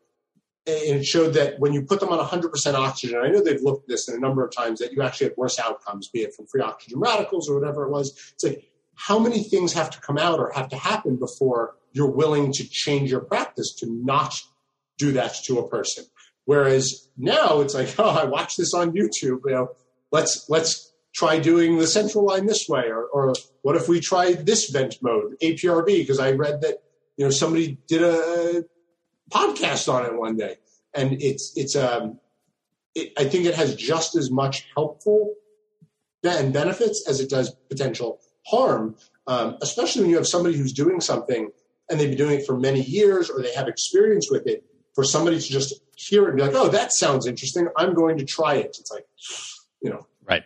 [0.67, 3.83] and it showed that when you put them on 100% oxygen, I know they've looked
[3.83, 6.33] at this in a number of times, that you actually had worse outcomes, be it
[6.33, 8.11] from free oxygen radicals or whatever it was.
[8.33, 8.63] It's like,
[8.95, 12.67] how many things have to come out or have to happen before you're willing to
[12.67, 14.41] change your practice to not
[14.97, 16.05] do that to a person?
[16.45, 19.41] Whereas now it's like, oh, I watched this on YouTube.
[19.45, 19.69] You know,
[20.11, 24.33] let's let's try doing the central line this way, or, or what if we try
[24.33, 25.85] this vent mode, APRV?
[25.85, 26.83] Because I read that
[27.17, 28.63] you know somebody did a
[29.31, 30.57] podcast on it one day,
[30.93, 32.19] and it's it's um,
[32.93, 35.33] it, I think it has just as much helpful
[36.23, 38.95] and benefits as it does potential harm,
[39.27, 41.49] um, especially when you have somebody who's doing something
[41.89, 44.63] and they've been doing it for many years or they have experience with it.
[44.95, 47.67] For somebody to just hear it and be like, "Oh, that sounds interesting.
[47.77, 49.05] I'm going to try it." It's like,
[49.81, 50.43] you know, right.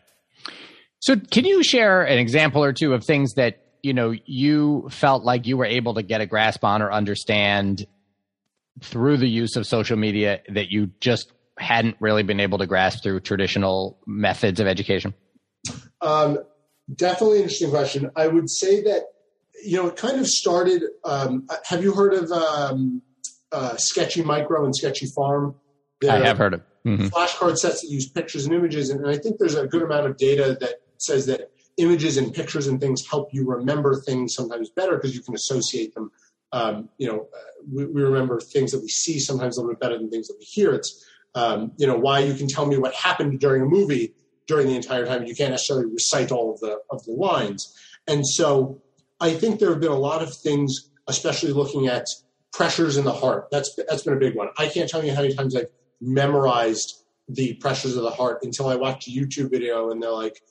[1.00, 5.24] So, can you share an example or two of things that you know you felt
[5.24, 7.86] like you were able to get a grasp on or understand
[8.82, 13.04] through the use of social media that you just hadn't really been able to grasp
[13.04, 15.14] through traditional methods of education?
[16.02, 16.40] Um,
[16.94, 18.10] definitely interesting question.
[18.16, 19.04] I would say that
[19.64, 20.84] you know it kind of started.
[21.04, 23.02] Um, have you heard of um,
[23.52, 25.56] uh, Sketchy Micro and Sketchy Pharm?
[26.08, 27.08] I have heard of mm-hmm.
[27.08, 30.18] flashcard sets that use pictures and images, and I think there's a good amount of
[30.18, 34.96] data that says that images and pictures and things help you remember things sometimes better
[34.96, 36.12] because you can associate them.
[36.52, 37.40] Um, you know, uh,
[37.72, 40.36] we, we, remember things that we see sometimes a little bit better than things that
[40.40, 40.74] we hear.
[40.74, 44.14] It's um, you know why you can tell me what happened during a movie
[44.48, 45.26] during the entire time.
[45.26, 47.72] You can't necessarily recite all of the of the lines,
[48.08, 48.82] and so
[49.20, 52.06] I think there have been a lot of things, especially looking at
[52.54, 53.48] pressures in the heart.
[53.52, 54.50] That's that's been a big one.
[54.58, 55.70] I can't tell you how many times I've
[56.02, 60.42] memorized the pressures of the heart until I watched a YouTube video and they're like,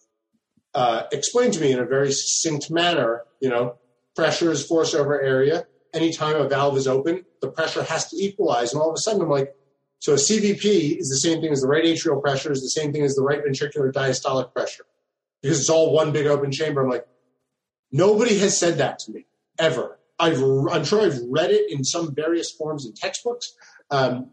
[0.74, 3.76] uh, explain to me in a very succinct manner, you know,
[4.14, 5.66] pressure is force over area.
[5.92, 8.72] Anytime a valve is open, the pressure has to equalize.
[8.72, 9.54] And all of a sudden, I'm like,
[10.00, 12.92] so a CVP is the same thing as the right atrial pressure, is the same
[12.92, 14.84] thing as the right ventricular diastolic pressure,
[15.42, 16.82] because it's all one big open chamber.
[16.82, 17.06] I'm like,
[17.90, 19.26] nobody has said that to me
[19.58, 19.97] ever.
[20.18, 23.54] I've, I'm sure I've read it in some various forms in textbooks,
[23.90, 24.32] um,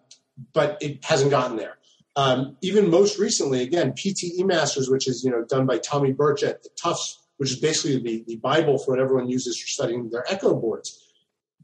[0.53, 1.77] but it hasn't gotten there.
[2.15, 6.43] Um, even most recently, again, PTE Masters, which is you know done by Tommy Birch
[6.43, 10.09] at the Tufts, which is basically the, the Bible for what everyone uses for studying
[10.09, 11.01] their echo boards.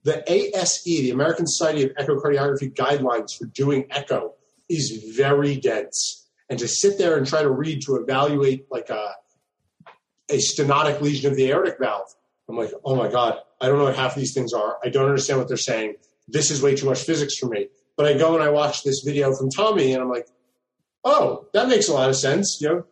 [0.03, 4.33] The ASE, the American Society of Echocardiography guidelines for doing echo,
[4.67, 6.27] is very dense.
[6.49, 9.11] And to sit there and try to read to evaluate like a,
[10.29, 12.09] a stenotic lesion of the aortic valve,
[12.49, 14.77] I'm like, oh my God, I don't know what half these things are.
[14.83, 15.95] I don't understand what they're saying.
[16.27, 17.67] This is way too much physics for me.
[17.95, 20.27] But I go and I watch this video from Tommy, and I'm like,
[21.03, 22.59] oh, that makes a lot of sense.
[22.59, 22.85] You know,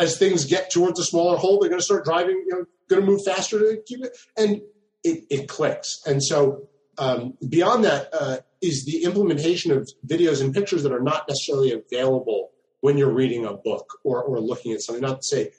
[0.00, 2.42] as things get towards a smaller hole, they're going to start driving.
[2.46, 4.62] You know, going to move faster to keep it, and
[5.04, 6.00] it, it clicks.
[6.06, 11.00] And so um, beyond that uh, is the implementation of videos and pictures that are
[11.00, 12.50] not necessarily available
[12.80, 15.02] when you're reading a book or, or looking at something.
[15.02, 15.50] Not to say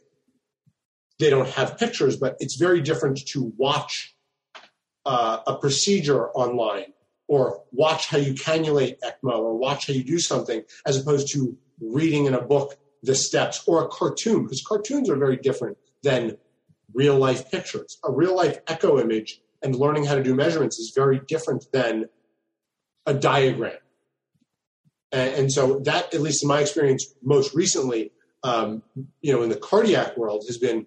[1.19, 4.15] they don't have pictures, but it's very different to watch
[5.07, 6.93] uh, a procedure online
[7.29, 11.57] or watch how you cannulate ECMO or watch how you do something as opposed to
[11.79, 16.37] reading in a book the steps or a cartoon because cartoons are very different than
[16.93, 17.97] real life pictures.
[18.03, 22.09] A real life echo image and learning how to do measurements is very different than
[23.05, 23.77] a diagram.
[25.13, 28.11] And, and so that, at least in my experience, most recently,
[28.43, 28.83] um,
[29.21, 30.85] you know, in the cardiac world, has been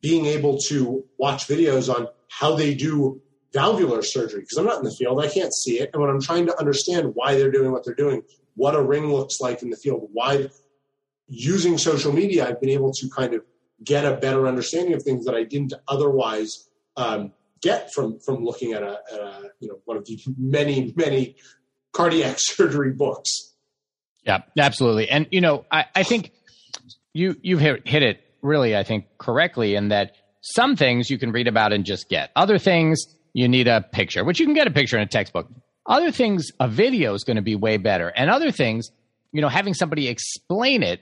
[0.00, 2.08] being able to watch videos on
[2.38, 3.20] how they do
[3.52, 6.20] valvular surgery because I'm not in the field, I can't see it, and when I'm
[6.20, 8.22] trying to understand why they're doing what they're doing,
[8.56, 10.48] what a ring looks like in the field, why
[11.28, 13.42] using social media, I've been able to kind of
[13.82, 18.72] get a better understanding of things that I didn't otherwise um, get from from looking
[18.72, 21.36] at a, at a, you know one of the many many
[21.92, 23.54] cardiac surgery books.
[24.24, 25.08] Yeah, absolutely.
[25.08, 26.32] And you know, I, I think
[27.12, 31.32] you you've hit, hit it really, I think, correctly in that some things you can
[31.32, 32.30] read about and just get.
[32.36, 35.48] Other things you need a picture, which you can get a picture in a textbook.
[35.86, 38.08] Other things, a video is going to be way better.
[38.08, 38.90] And other things,
[39.32, 41.00] you know, having somebody explain it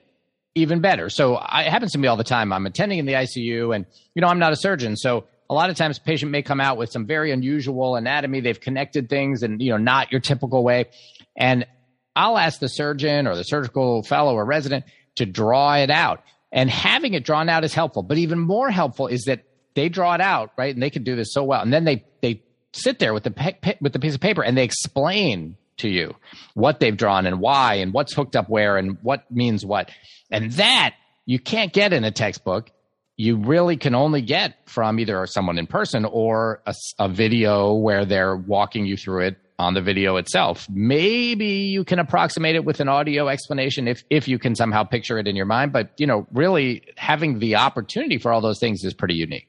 [0.54, 1.10] even better.
[1.10, 2.52] So it happens to me all the time.
[2.52, 3.84] I'm attending in the ICU and,
[4.14, 4.96] you know, I'm not a surgeon.
[4.96, 8.40] So a lot of times a patient may come out with some very unusual anatomy.
[8.40, 10.86] They've connected things and, you know, not your typical way.
[11.36, 11.66] And
[12.14, 14.84] I'll ask the surgeon or the surgical fellow or resident
[15.16, 16.22] to draw it out.
[16.52, 19.44] And having it drawn out is helpful, but even more helpful is that
[19.74, 20.74] they draw it out, right?
[20.74, 21.62] And they can do this so well.
[21.62, 22.42] And then they, they
[22.72, 26.14] sit there with the, pe- with the piece of paper and they explain to you
[26.54, 29.90] what they've drawn and why and what's hooked up where and what means what.
[30.30, 30.94] And that
[31.24, 32.70] you can't get in a textbook.
[33.16, 38.04] You really can only get from either someone in person or a, a video where
[38.04, 40.66] they're walking you through it on the video itself.
[40.70, 45.18] Maybe you can approximate it with an audio explanation if if you can somehow picture
[45.18, 45.72] it in your mind.
[45.72, 49.48] But you know, really having the opportunity for all those things is pretty unique.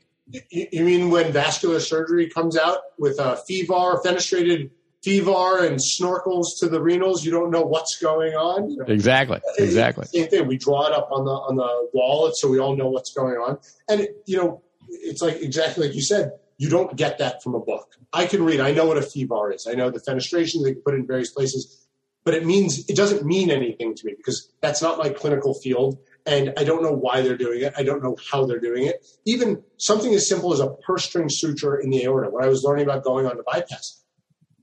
[0.50, 4.72] You mean when vascular surgery comes out with a FEVAR, fenestrated
[5.06, 8.70] FEVAR and snorkels to the renals, you don't know what's going on.
[8.70, 8.86] You know?
[8.86, 9.40] Exactly.
[9.58, 10.06] Exactly.
[10.06, 10.48] Same thing.
[10.48, 13.36] We draw it up on the on the wall so we all know what's going
[13.36, 13.60] on.
[13.90, 17.60] And you know, it's like exactly like you said, you don't get that from a
[17.60, 17.96] book.
[18.12, 19.68] I can read, I know what a FEVAR is.
[19.70, 21.88] I know the fenestration they can put in various places,
[22.24, 25.98] but it means it doesn't mean anything to me because that's not my clinical field
[26.26, 27.74] and I don't know why they're doing it.
[27.78, 29.06] I don't know how they're doing it.
[29.26, 32.30] Even something as simple as a purse string suture in the aorta.
[32.30, 34.04] When I was learning about going on to bypass,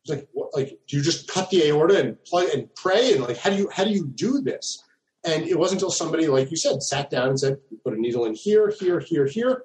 [0.03, 3.13] it's like, what, like, do you just cut the aorta and plug and pray?
[3.13, 4.83] And like, how do you how do you do this?
[5.25, 8.25] And it wasn't until somebody, like you said, sat down and said, put a needle
[8.25, 9.65] in here, here, here, here.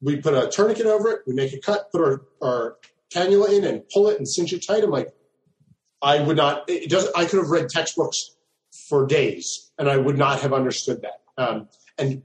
[0.00, 1.20] We put a tourniquet over it.
[1.26, 2.76] We make a cut, put our, our
[3.12, 4.84] cannula in, and pull it and cinch it tight.
[4.84, 5.08] I'm like,
[6.00, 6.64] I would not.
[6.68, 8.36] It doesn't, I could have read textbooks
[8.88, 11.20] for days, and I would not have understood that.
[11.42, 11.68] Um,
[11.98, 12.22] and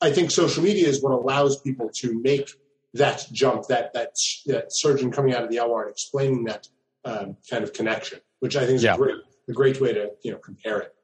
[0.00, 2.50] I think social media is what allows people to make
[2.94, 4.14] that jump, that that
[4.46, 6.68] that surgeon coming out of the OR and explaining that
[7.04, 8.94] um, kind of connection, which I think is yeah.
[8.94, 9.16] a great
[9.48, 10.94] a great way to you know compare it.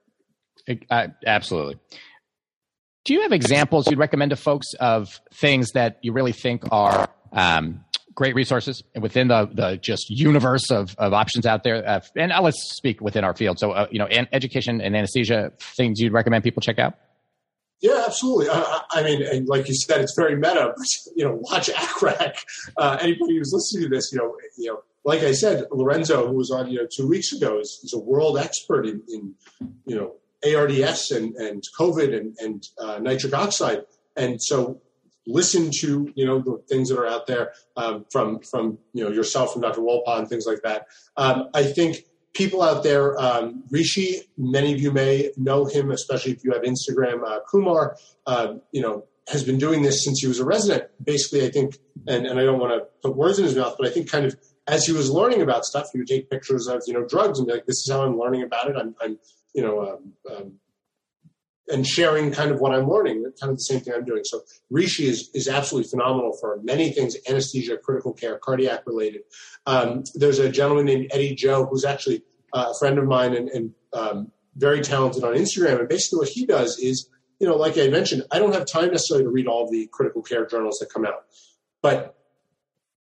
[0.90, 1.78] Uh, absolutely.
[3.06, 7.08] Do you have examples you'd recommend to folks of things that you really think are
[7.32, 7.84] um,
[8.16, 11.88] great resources within the, the just universe of, of options out there?
[11.88, 13.60] Uh, and uh, let's speak within our field.
[13.60, 16.94] So, uh, you know, an education and anesthesia things you'd recommend people check out?
[17.80, 18.48] Yeah, absolutely.
[18.50, 20.74] I, I mean, like you said, it's very meta.
[20.76, 22.34] But, you know, watch ACCRAC.
[22.76, 26.34] Uh, anybody who's listening to this, you know, you know, like I said, Lorenzo, who
[26.34, 29.34] was on, you know, two weeks ago, is, is a world expert in, in,
[29.84, 30.14] you know,
[30.44, 33.82] ARDS and, and COVID and, and uh, nitric oxide.
[34.16, 34.80] And so
[35.26, 39.10] listen to, you know, the things that are out there um, from, from, you know,
[39.10, 39.80] yourself and Dr.
[39.80, 40.86] Wolpaw and things like that.
[41.16, 46.32] Um, I think people out there, um, Rishi, many of you may know him, especially
[46.32, 47.26] if you have Instagram.
[47.26, 50.84] Uh, Kumar, uh, you know, has been doing this since he was a resident.
[51.02, 53.88] Basically, I think, and, and I don't want to put words in his mouth, but
[53.88, 54.36] I think kind of
[54.68, 57.46] as he was learning about stuff, he would take pictures of, you know, drugs and
[57.46, 58.76] be like, this is how I'm learning about it.
[58.76, 59.18] I'm, I'm
[59.56, 60.52] you know, um, um,
[61.68, 64.22] and sharing kind of what I'm learning, kind of the same thing I'm doing.
[64.22, 69.22] So Rishi is, is absolutely phenomenal for many things, anesthesia, critical care, cardiac related.
[69.66, 73.48] Um, there's a gentleman named Eddie Joe who's actually uh, a friend of mine and,
[73.48, 75.80] and um, very talented on Instagram.
[75.80, 77.08] And basically what he does is,
[77.40, 80.22] you know, like I mentioned, I don't have time necessarily to read all the critical
[80.22, 81.24] care journals that come out,
[81.82, 82.16] but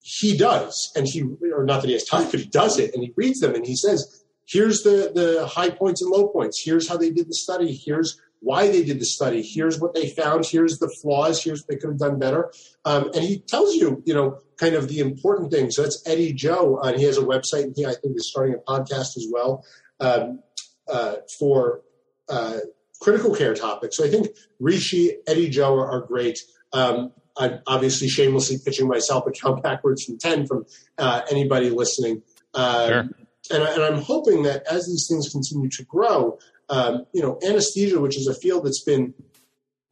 [0.03, 0.93] he does.
[0.95, 3.41] And he, or not that he has time, but he does it and he reads
[3.41, 6.63] them and he says, here's the, the high points and low points.
[6.63, 7.73] Here's how they did the study.
[7.73, 9.43] Here's why they did the study.
[9.43, 10.47] Here's what they found.
[10.47, 11.43] Here's the flaws.
[11.43, 12.53] Here's what they could have done better.
[12.85, 15.77] Um, and he tells you, you know, kind of the important things.
[15.77, 16.77] So that's Eddie Joe.
[16.77, 19.65] Uh, he has a website, and he I think is starting a podcast as well
[20.01, 20.41] um,
[20.89, 21.83] uh, for
[22.29, 22.59] uh,
[23.01, 23.97] critical care topics.
[23.97, 24.29] So I think
[24.61, 26.39] Rishi, Eddie Joe are, are great.
[26.73, 30.67] Um, I'm obviously shamelessly pitching myself a count backwards from ten from
[30.99, 32.23] uh, anybody listening.
[32.55, 33.09] Um, sure.
[33.51, 36.39] And, and, I'm hoping that as these things continue to grow,
[36.69, 39.15] um, you know, anesthesia, which is a field that's been,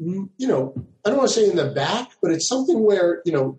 [0.00, 0.74] mm, you know,
[1.04, 3.58] I don't want to say in the back, but it's something where, you know,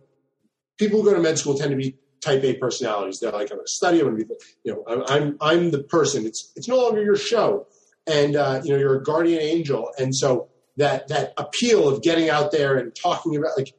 [0.78, 3.20] people who go to med school tend to be type A personalities.
[3.20, 4.00] They're like, I'm going to study.
[4.00, 4.34] I'm going to be,
[4.64, 6.26] you know, I'm, I'm, I'm the person.
[6.26, 7.68] It's, it's no longer your show.
[8.08, 9.92] And, uh, you know, you're a guardian angel.
[9.98, 13.74] And so that, that appeal of getting out there and talking about like,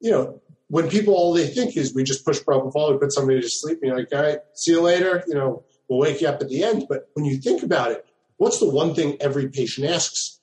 [0.00, 0.40] you know,
[0.70, 3.78] when people, all they think is we just push propofol, we put somebody to sleep
[3.82, 5.24] and you're like, all right, see you later.
[5.26, 6.86] You know, we'll wake you up at the end.
[6.88, 8.06] But when you think about it,
[8.36, 10.40] what's the one thing every patient asks?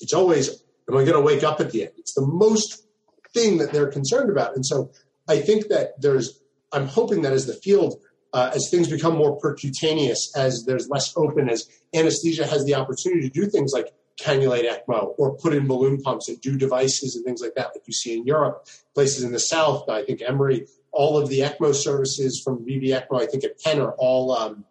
[0.00, 0.48] It's always,
[0.90, 1.92] am I going to wake up at the end?
[1.98, 2.84] It's the most
[3.32, 4.56] thing that they're concerned about.
[4.56, 4.90] And so
[5.28, 6.40] I think that there's,
[6.72, 8.00] I'm hoping that as the field,
[8.32, 13.28] uh, as things become more percutaneous, as there's less open, as anesthesia has the opportunity
[13.28, 17.24] to do things like cannulate ECMO or put in balloon pumps and do devices and
[17.24, 20.66] things like that, like you see in Europe, places in the South, I think Emory,
[20.92, 24.64] all of the ECMO services from VV ECMO, I think at Penn are all um,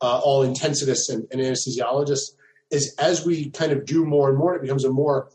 [0.00, 2.32] uh, all intensivists and, and anesthesiologists,
[2.70, 5.30] is as we kind of do more and more, it becomes a more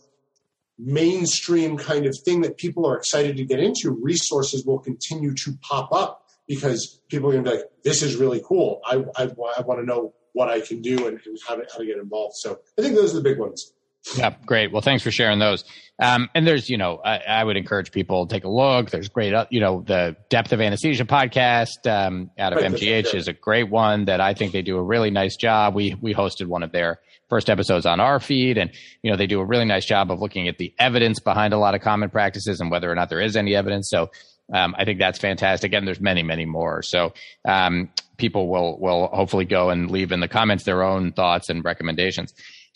[0.77, 3.91] mainstream kind of thing that people are excited to get into.
[3.91, 8.15] Resources will continue to pop up because people are going to be like, this is
[8.15, 8.81] really cool.
[8.85, 9.23] I, I,
[9.57, 11.97] I want to know what I can do and, and how, to, how to get
[11.97, 12.35] involved.
[12.35, 13.71] So I think those are the big ones.
[14.17, 14.71] Yeah, great.
[14.71, 15.63] Well, thanks for sharing those.
[15.97, 18.91] Um, and there's, you know, I, I, would encourage people to take a look.
[18.91, 23.15] There's great, uh, you know, the Depth of Anesthesia podcast um, out of right, MGH
[23.15, 25.73] is a great one that I think they do a really nice job.
[25.73, 28.71] We we hosted one of their first episodes on our feed, and
[29.01, 31.57] you know they do a really nice job of looking at the evidence behind a
[31.57, 33.89] lot of common practices and whether or not there is any evidence.
[33.89, 34.11] So
[34.53, 35.73] um, I think that's fantastic.
[35.73, 36.81] And there's many, many more.
[36.81, 37.13] So
[37.45, 41.63] um, people will will hopefully go and leave in the comments their own thoughts and
[41.63, 42.33] recommendations.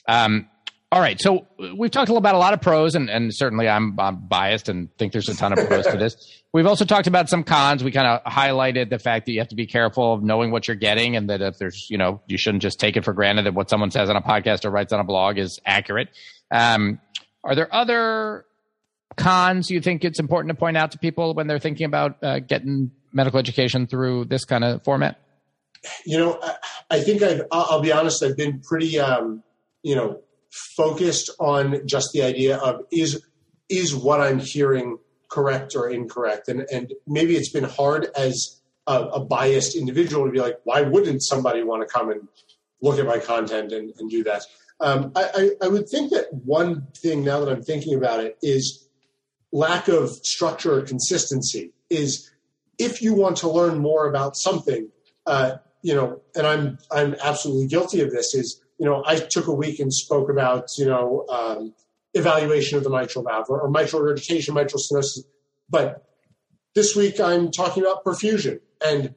[0.08, 0.50] Um,
[0.92, 1.46] all right, so
[1.78, 5.14] we've talked about a lot of pros, and, and certainly I'm, I'm biased and think
[5.14, 6.42] there's a ton of pros to this.
[6.52, 7.84] We've also talked about some cons.
[7.84, 10.68] We kind of highlighted the fact that you have to be careful of knowing what
[10.68, 13.46] you're getting, and that if there's, you know, you shouldn't just take it for granted
[13.46, 16.10] that what someone says on a podcast or writes on a blog is accurate.
[16.50, 17.00] Um,
[17.44, 18.46] are there other
[19.18, 22.40] cons you think it's important to point out to people when they're thinking about uh,
[22.40, 25.20] getting medical education through this kind of format?
[26.06, 26.40] You know,
[26.90, 29.44] I, think I've, I'll be honest, I've been pretty, um,
[29.82, 33.24] you know, focused on just the idea of is,
[33.70, 34.98] is what I'm hearing
[35.30, 36.50] correct or incorrect?
[36.50, 40.82] And, and maybe it's been hard as a, a biased individual to be like, why
[40.82, 42.28] wouldn't somebody want to come and
[42.82, 44.44] look at my content and, and do that?
[44.82, 48.38] Um, I, I, I, would think that one thing now that I'm thinking about it
[48.42, 48.88] is
[49.52, 52.30] lack of structure or consistency is
[52.78, 54.90] if you want to learn more about something,
[55.26, 58.34] uh, you know, and I'm I'm absolutely guilty of this.
[58.34, 61.74] Is you know, I took a week and spoke about you know um,
[62.14, 65.20] evaluation of the mitral valve or, or mitral regurgitation, mitral stenosis,
[65.70, 66.06] but
[66.76, 69.16] this week I'm talking about perfusion and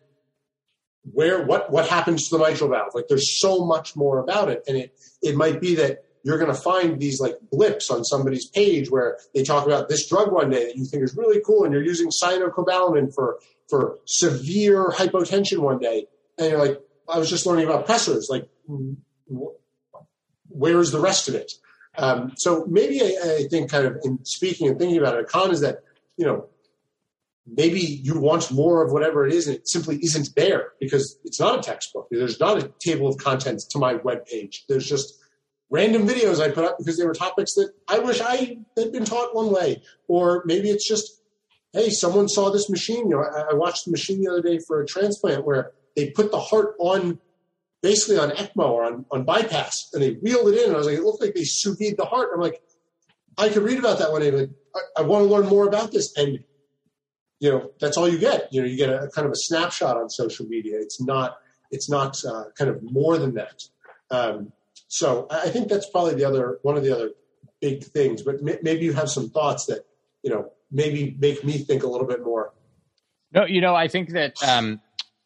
[1.02, 2.94] where what what happens to the mitral valve.
[2.94, 6.52] Like there's so much more about it, and it it might be that you're going
[6.52, 10.50] to find these like blips on somebody's page where they talk about this drug one
[10.50, 15.58] day that you think is really cool and you're using cyanocobalamin for for severe hypotension
[15.58, 16.06] one day
[16.38, 18.48] and you're like i was just learning about pressors like
[20.54, 21.52] where's the rest of it?
[21.98, 25.24] Um, so maybe I, I, think kind of in speaking and thinking about it a
[25.24, 25.80] con is that
[26.16, 26.46] you know
[27.46, 31.38] maybe you want more of whatever it is and it simply isn't there because it's
[31.38, 32.08] not a textbook.
[32.10, 35.18] There's not a table of contents to my web page there's just
[35.72, 39.06] random videos I put up because they were topics that I wish I had been
[39.06, 39.82] taught one way.
[40.06, 41.22] Or maybe it's just,
[41.72, 43.08] hey, someone saw this machine.
[43.08, 46.30] You know, I, watched the machine the other day for a transplant where they put
[46.30, 47.18] the heart on
[47.80, 50.66] basically on ECMO or on, on bypass and they wheeled it in.
[50.66, 52.28] And I was like, it looked like they sous vide the heart.
[52.34, 52.62] I'm like,
[53.38, 55.90] I could read about that one day, but I, I want to learn more about
[55.90, 56.14] this.
[56.18, 56.44] And,
[57.40, 58.52] you know, that's all you get.
[58.52, 60.78] You know, you get a, a kind of a snapshot on social media.
[60.78, 61.38] It's not,
[61.70, 63.62] it's not uh, kind of more than that.
[64.10, 64.52] Um,
[64.92, 67.12] so I think that's probably the other one of the other
[67.62, 68.20] big things.
[68.20, 69.86] But maybe you have some thoughts that
[70.22, 72.52] you know maybe make me think a little bit more.
[73.32, 74.82] No, you know, I think that um,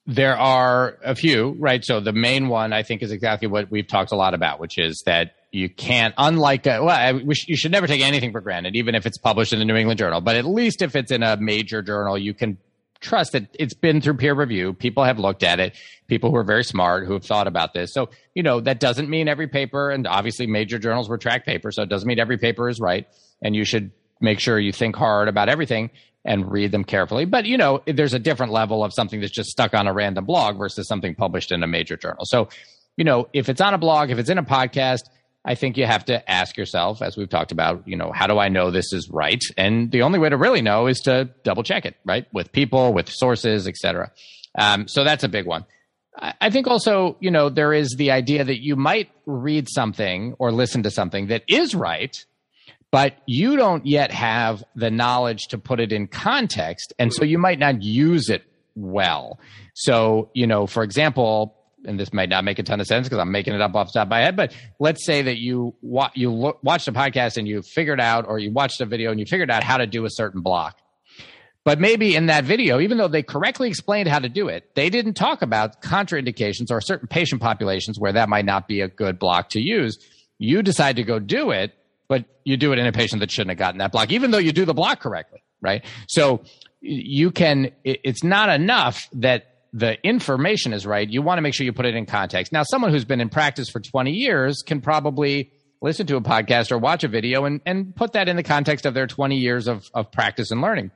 [0.07, 1.85] there are a few, right?
[1.85, 4.79] So the main one I think is exactly what we've talked a lot about, which
[4.79, 8.77] is that you can't, unlike, a, well, I, you should never take anything for granted,
[8.77, 10.21] even if it's published in the New England Journal.
[10.21, 12.59] But at least if it's in a major journal, you can
[13.01, 14.73] trust that it's been through peer review.
[14.73, 15.77] People have looked at it.
[16.07, 17.93] People who are very smart who have thought about this.
[17.93, 21.71] So, you know, that doesn't mean every paper, and obviously major journals were track paper,
[21.71, 23.07] so it doesn't mean every paper is right.
[23.43, 23.91] And you should
[24.21, 25.91] make sure you think hard about everything
[26.25, 27.25] and read them carefully.
[27.25, 30.25] But, you know, there's a different level of something that's just stuck on a random
[30.25, 32.25] blog versus something published in a major journal.
[32.25, 32.49] So,
[32.97, 35.03] you know, if it's on a blog, if it's in a podcast,
[35.47, 38.37] I think you have to ask yourself, as we've talked about, you know, how do
[38.37, 39.43] I know this is right?
[39.57, 42.27] And the only way to really know is to double check it, right?
[42.33, 44.11] With people, with sources, etc.
[44.59, 45.65] Um, so that's a big one.
[46.19, 50.51] I think also, you know, there is the idea that you might read something or
[50.51, 52.17] listen to something that is right,
[52.91, 56.95] but you don't yet have the knowledge to put it in context.
[56.99, 58.45] And so you might not use it
[58.75, 59.39] well.
[59.75, 61.56] So, you know, for example,
[61.87, 63.93] and this might not make a ton of sense because I'm making it up off
[63.93, 66.93] the top of my head, but let's say that you wa- you lo- watched a
[66.93, 69.77] podcast and you figured out, or you watched a video and you figured out how
[69.77, 70.79] to do a certain block.
[71.65, 74.89] But maybe in that video, even though they correctly explained how to do it, they
[74.89, 79.19] didn't talk about contraindications or certain patient populations where that might not be a good
[79.19, 79.99] block to use.
[80.39, 81.75] You decide to go do it,
[82.07, 84.39] but you do it in a patient that shouldn't have gotten that block, even though
[84.39, 85.85] you do the block correctly, right?
[86.07, 86.43] So
[86.81, 91.65] you can, it's not enough that the information is right, you want to make sure
[91.65, 92.53] you put it in context.
[92.53, 95.51] Now, someone who's been in practice for 20 years can probably
[95.83, 98.87] listen to a podcast or watch a video and, and put that in the context
[98.87, 100.91] of their 20 years of, of practice and learning.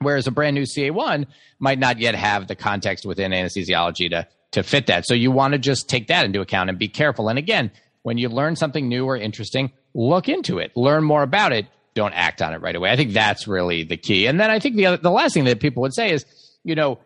[0.00, 1.26] Whereas a brand new CA1
[1.58, 5.06] might not yet have the context within anesthesiology to, to fit that.
[5.06, 7.28] So you want to just take that into account and be careful.
[7.28, 7.70] And again,
[8.02, 11.66] when you learn something new or interesting, look into it, learn more about it.
[11.94, 12.90] Don't act on it right away.
[12.90, 14.26] I think that's really the key.
[14.26, 16.24] And then I think the other, the last thing that people would say is,
[16.62, 16.98] you know,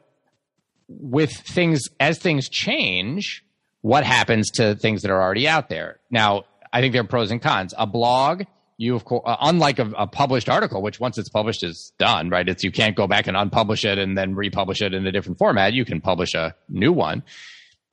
[0.89, 3.45] with things as things change,
[3.81, 6.01] what happens to things that are already out there?
[6.11, 7.75] Now, I think there are pros and cons.
[7.79, 8.45] A blog,
[8.77, 12.31] you of course, uh, unlike a, a, published article, which once it's published is done,
[12.31, 12.49] right?
[12.49, 15.39] It's you can't go back and unpublish it and then republish it in a different
[15.39, 15.73] format.
[15.73, 17.23] You can publish a new one.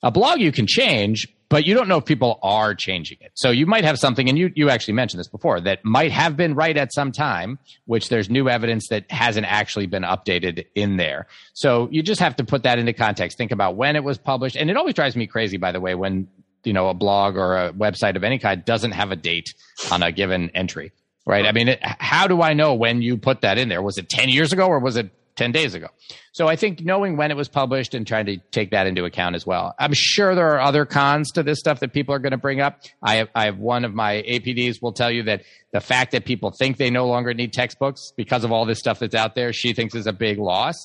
[0.04, 3.32] A blog you can change, but you don't know if people are changing it.
[3.36, 6.36] So you might have something, and you you actually mentioned this before, that might have
[6.36, 10.97] been right at some time, which there's new evidence that hasn't actually been updated in
[10.97, 11.28] there.
[11.54, 13.38] So you just have to put that into context.
[13.38, 15.93] Think about when it was published, and it always drives me crazy, by the way,
[15.93, 16.28] when
[16.64, 19.54] you know a blog or a website of any kind doesn't have a date
[19.91, 20.91] on a given entry
[21.26, 23.97] right i mean it, how do i know when you put that in there was
[23.97, 25.88] it 10 years ago or was it 10 days ago
[26.32, 29.36] so i think knowing when it was published and trying to take that into account
[29.36, 32.32] as well i'm sure there are other cons to this stuff that people are going
[32.32, 35.43] to bring up i have, I have one of my apds will tell you that
[35.71, 38.99] the fact that people think they no longer need textbooks because of all this stuff
[38.99, 40.75] that's out there she thinks is a big loss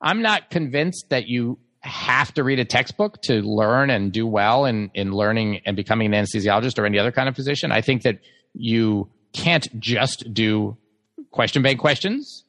[0.00, 4.64] i'm not convinced that you have to read a textbook to learn and do well
[4.66, 7.72] in, in learning and becoming an anesthesiologist or any other kind of physician.
[7.72, 8.20] I think that
[8.54, 10.76] you can't just do
[11.32, 12.41] question bank questions.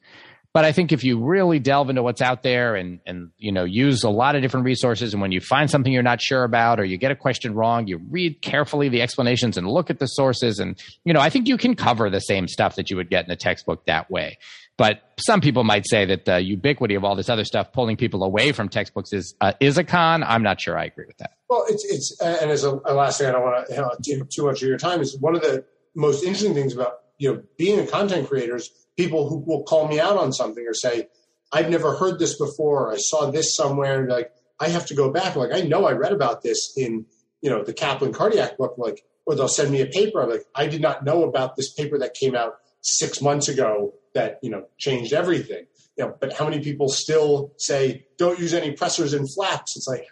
[0.54, 3.64] But I think if you really delve into what's out there and, and, you know,
[3.64, 6.78] use a lot of different resources and when you find something you're not sure about
[6.78, 10.06] or you get a question wrong, you read carefully the explanations and look at the
[10.06, 10.60] sources.
[10.60, 13.24] And, you know, I think you can cover the same stuff that you would get
[13.24, 14.38] in a textbook that way.
[14.76, 18.22] But some people might say that the ubiquity of all this other stuff pulling people
[18.22, 20.24] away from textbooks is uh, is a con.
[20.24, 21.32] I'm not sure I agree with that.
[21.48, 24.20] Well, it's it's uh, and as a, a, last thing, I don't want to take
[24.20, 25.00] up too much of your time.
[25.00, 28.68] Is one of the most interesting things about you know being a content creator is
[28.96, 31.08] people who will call me out on something or say,
[31.52, 32.92] "I've never heard this before.
[32.92, 35.36] I saw this somewhere." Like I have to go back.
[35.36, 37.06] Like I know I read about this in
[37.40, 38.74] you know the Kaplan cardiac book.
[38.78, 40.22] Like or they'll send me a paper.
[40.22, 43.94] I'm like I did not know about this paper that came out six months ago
[44.14, 45.66] that you know changed everything.
[45.96, 49.76] You know, but how many people still say don't use any pressors and flaps?
[49.76, 50.06] It's like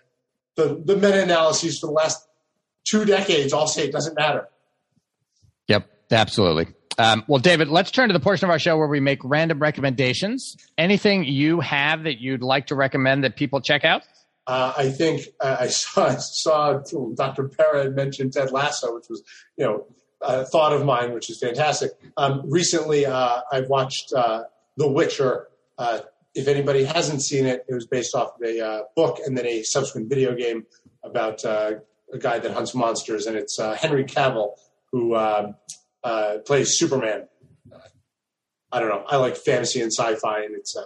[0.57, 2.27] the the meta analyses for the last
[2.85, 4.49] two decades all say it doesn't matter.
[5.69, 6.69] Yep, absolutely.
[6.99, 9.59] Um, well, David, let's turn to the portion of our show where we make random
[9.59, 10.57] recommendations.
[10.77, 14.03] Anything you have that you'd like to recommend that people check out?
[14.47, 16.83] Uh, I think uh, I saw saw
[17.15, 17.49] Dr.
[17.49, 19.23] Pera mentioned Ted Lasso, which was
[19.57, 19.87] you know
[20.21, 21.93] uh, thought of mine, which is fantastic.
[22.17, 24.45] Um, recently, uh, I've watched uh,
[24.77, 25.49] The Witcher.
[25.79, 26.01] Uh,
[26.35, 29.47] if anybody hasn't seen it, it was based off of a uh, book and then
[29.47, 30.65] a subsequent video game
[31.05, 31.83] about a
[32.19, 34.53] guy that hunts monsters, and it's Henry Cavill
[34.91, 35.15] who
[36.45, 37.29] plays Superman.
[38.71, 39.05] I don't know.
[39.07, 40.83] I like fantasy and sci-fi, and it's uh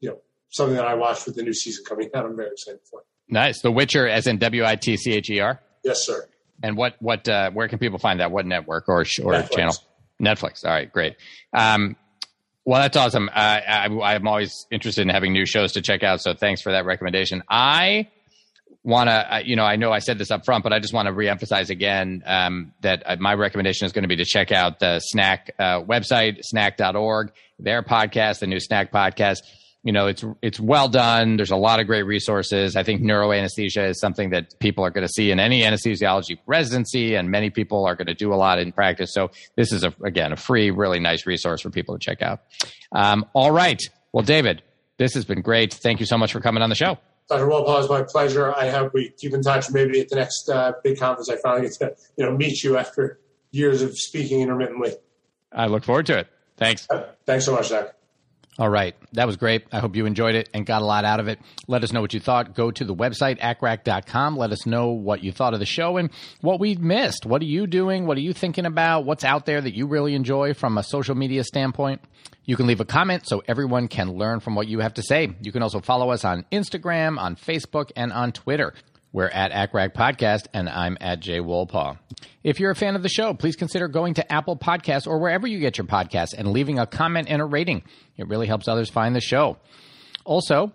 [0.00, 0.18] you know
[0.50, 2.24] something that I watched with the new season coming out.
[2.24, 3.02] I'm very excited for.
[3.28, 3.60] Nice.
[3.60, 5.60] The Witcher, as in W I T C H E R.
[5.82, 6.28] Yes, sir.
[6.62, 8.30] And what what uh, where can people find that?
[8.30, 9.50] What network or or Netflix.
[9.50, 9.74] channel?
[10.22, 10.64] Netflix.
[10.64, 11.16] All right, great.
[11.52, 11.96] Um,
[12.64, 13.28] well, that's awesome.
[13.28, 16.22] Uh, I, am always interested in having new shows to check out.
[16.22, 17.42] So thanks for that recommendation.
[17.48, 18.08] I
[18.84, 21.06] want to, you know, I know I said this up front, but I just want
[21.06, 24.78] to reemphasize again um, that uh, my recommendation is going to be to check out
[24.78, 29.38] the SNACC uh, website, snacc.org, their podcast, the new SNACC podcast
[29.84, 31.36] you know, it's it's well done.
[31.36, 32.74] There's a lot of great resources.
[32.74, 37.14] I think neuroanesthesia is something that people are going to see in any anesthesiology residency,
[37.14, 39.12] and many people are going to do a lot in practice.
[39.12, 42.40] So this is a again a free, really nice resource for people to check out.
[42.92, 43.80] Um, all right,
[44.12, 44.62] well, David,
[44.96, 45.74] this has been great.
[45.74, 46.98] Thank you so much for coming on the show.
[47.28, 47.46] Dr.
[47.46, 48.54] Wolpaw, it's my pleasure.
[48.54, 49.70] I hope we keep in touch.
[49.70, 52.76] Maybe at the next uh, big conference, I finally get to you know meet you
[52.76, 53.18] after
[53.50, 54.92] years of speaking intermittently.
[55.52, 56.28] I look forward to it.
[56.56, 56.86] Thanks.
[56.90, 57.94] Uh, thanks so much, Zach.
[58.56, 58.94] All right.
[59.14, 59.64] That was great.
[59.72, 61.40] I hope you enjoyed it and got a lot out of it.
[61.66, 62.54] Let us know what you thought.
[62.54, 64.36] Go to the website, accrac.com.
[64.36, 66.08] Let us know what you thought of the show and
[66.40, 67.26] what we missed.
[67.26, 68.06] What are you doing?
[68.06, 69.06] What are you thinking about?
[69.06, 72.00] What's out there that you really enjoy from a social media standpoint?
[72.46, 75.34] You can leave a comment so everyone can learn from what you have to say.
[75.40, 78.74] You can also follow us on Instagram, on Facebook, and on Twitter.
[79.12, 81.96] We're at ACCRAC Podcast, and I'm at Jay Wolpaw.
[82.42, 85.46] If you're a fan of the show, please consider going to Apple Podcasts or wherever
[85.46, 87.82] you get your podcasts and leaving a comment and a rating.
[88.16, 89.56] It really helps others find the show.
[90.24, 90.72] Also,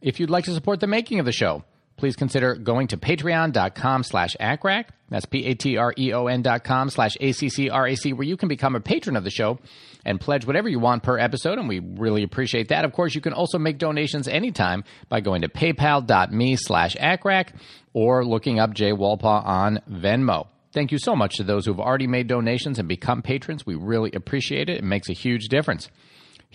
[0.00, 1.62] if you'd like to support the making of the show,
[2.04, 4.88] please consider going to patreon.com slash accrac.
[5.08, 9.58] That's P-A-T-R-E-O-N dot com slash A-C-C-R-A-C, where you can become a patron of the show
[10.04, 12.84] and pledge whatever you want per episode, and we really appreciate that.
[12.84, 17.54] Of course, you can also make donations anytime by going to paypal.me slash accrac
[17.94, 20.48] or looking up Jay Wolpaw on Venmo.
[20.74, 23.64] Thank you so much to those who've already made donations and become patrons.
[23.64, 24.76] We really appreciate it.
[24.76, 25.88] It makes a huge difference.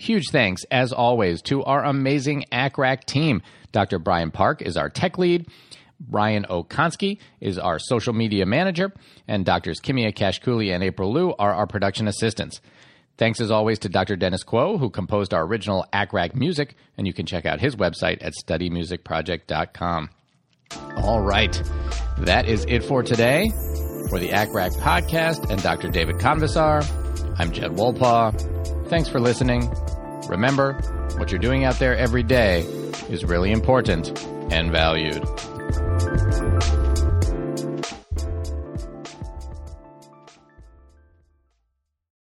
[0.00, 3.42] Huge thanks, as always, to our amazing ACCRAC team.
[3.70, 3.98] Dr.
[3.98, 5.46] Brian Park is our tech lead.
[6.00, 8.94] Brian Okonski is our social media manager,
[9.28, 12.62] and Doctors Kimia Kashkuli and April Liu are our production assistants.
[13.18, 14.16] Thanks as always to Dr.
[14.16, 18.24] Dennis Kuo, who composed our original ACCRAC music, and you can check out his website
[18.24, 20.08] at studymusicproject.com.
[20.96, 21.62] All right,
[22.20, 23.50] that is it for today.
[24.08, 25.90] For the ACCRAC podcast and Dr.
[25.90, 26.82] David Convissar,
[27.38, 28.79] I'm Jed Wolpaw.
[28.90, 29.72] Thanks for listening.
[30.26, 30.72] Remember,
[31.16, 32.62] what you're doing out there every day
[33.08, 34.20] is really important
[34.50, 35.22] and valued.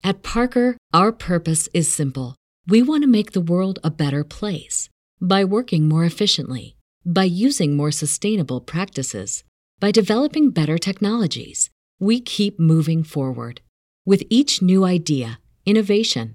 [0.03, 2.34] At Parker, our purpose is simple.
[2.66, 4.88] We want to make the world a better place
[5.20, 6.74] by working more efficiently,
[7.07, 9.44] by using more sustainable practices,
[9.78, 11.70] by developing better technologies.
[12.01, 13.61] We keep moving forward.
[14.05, 16.34] With each new idea, innovation,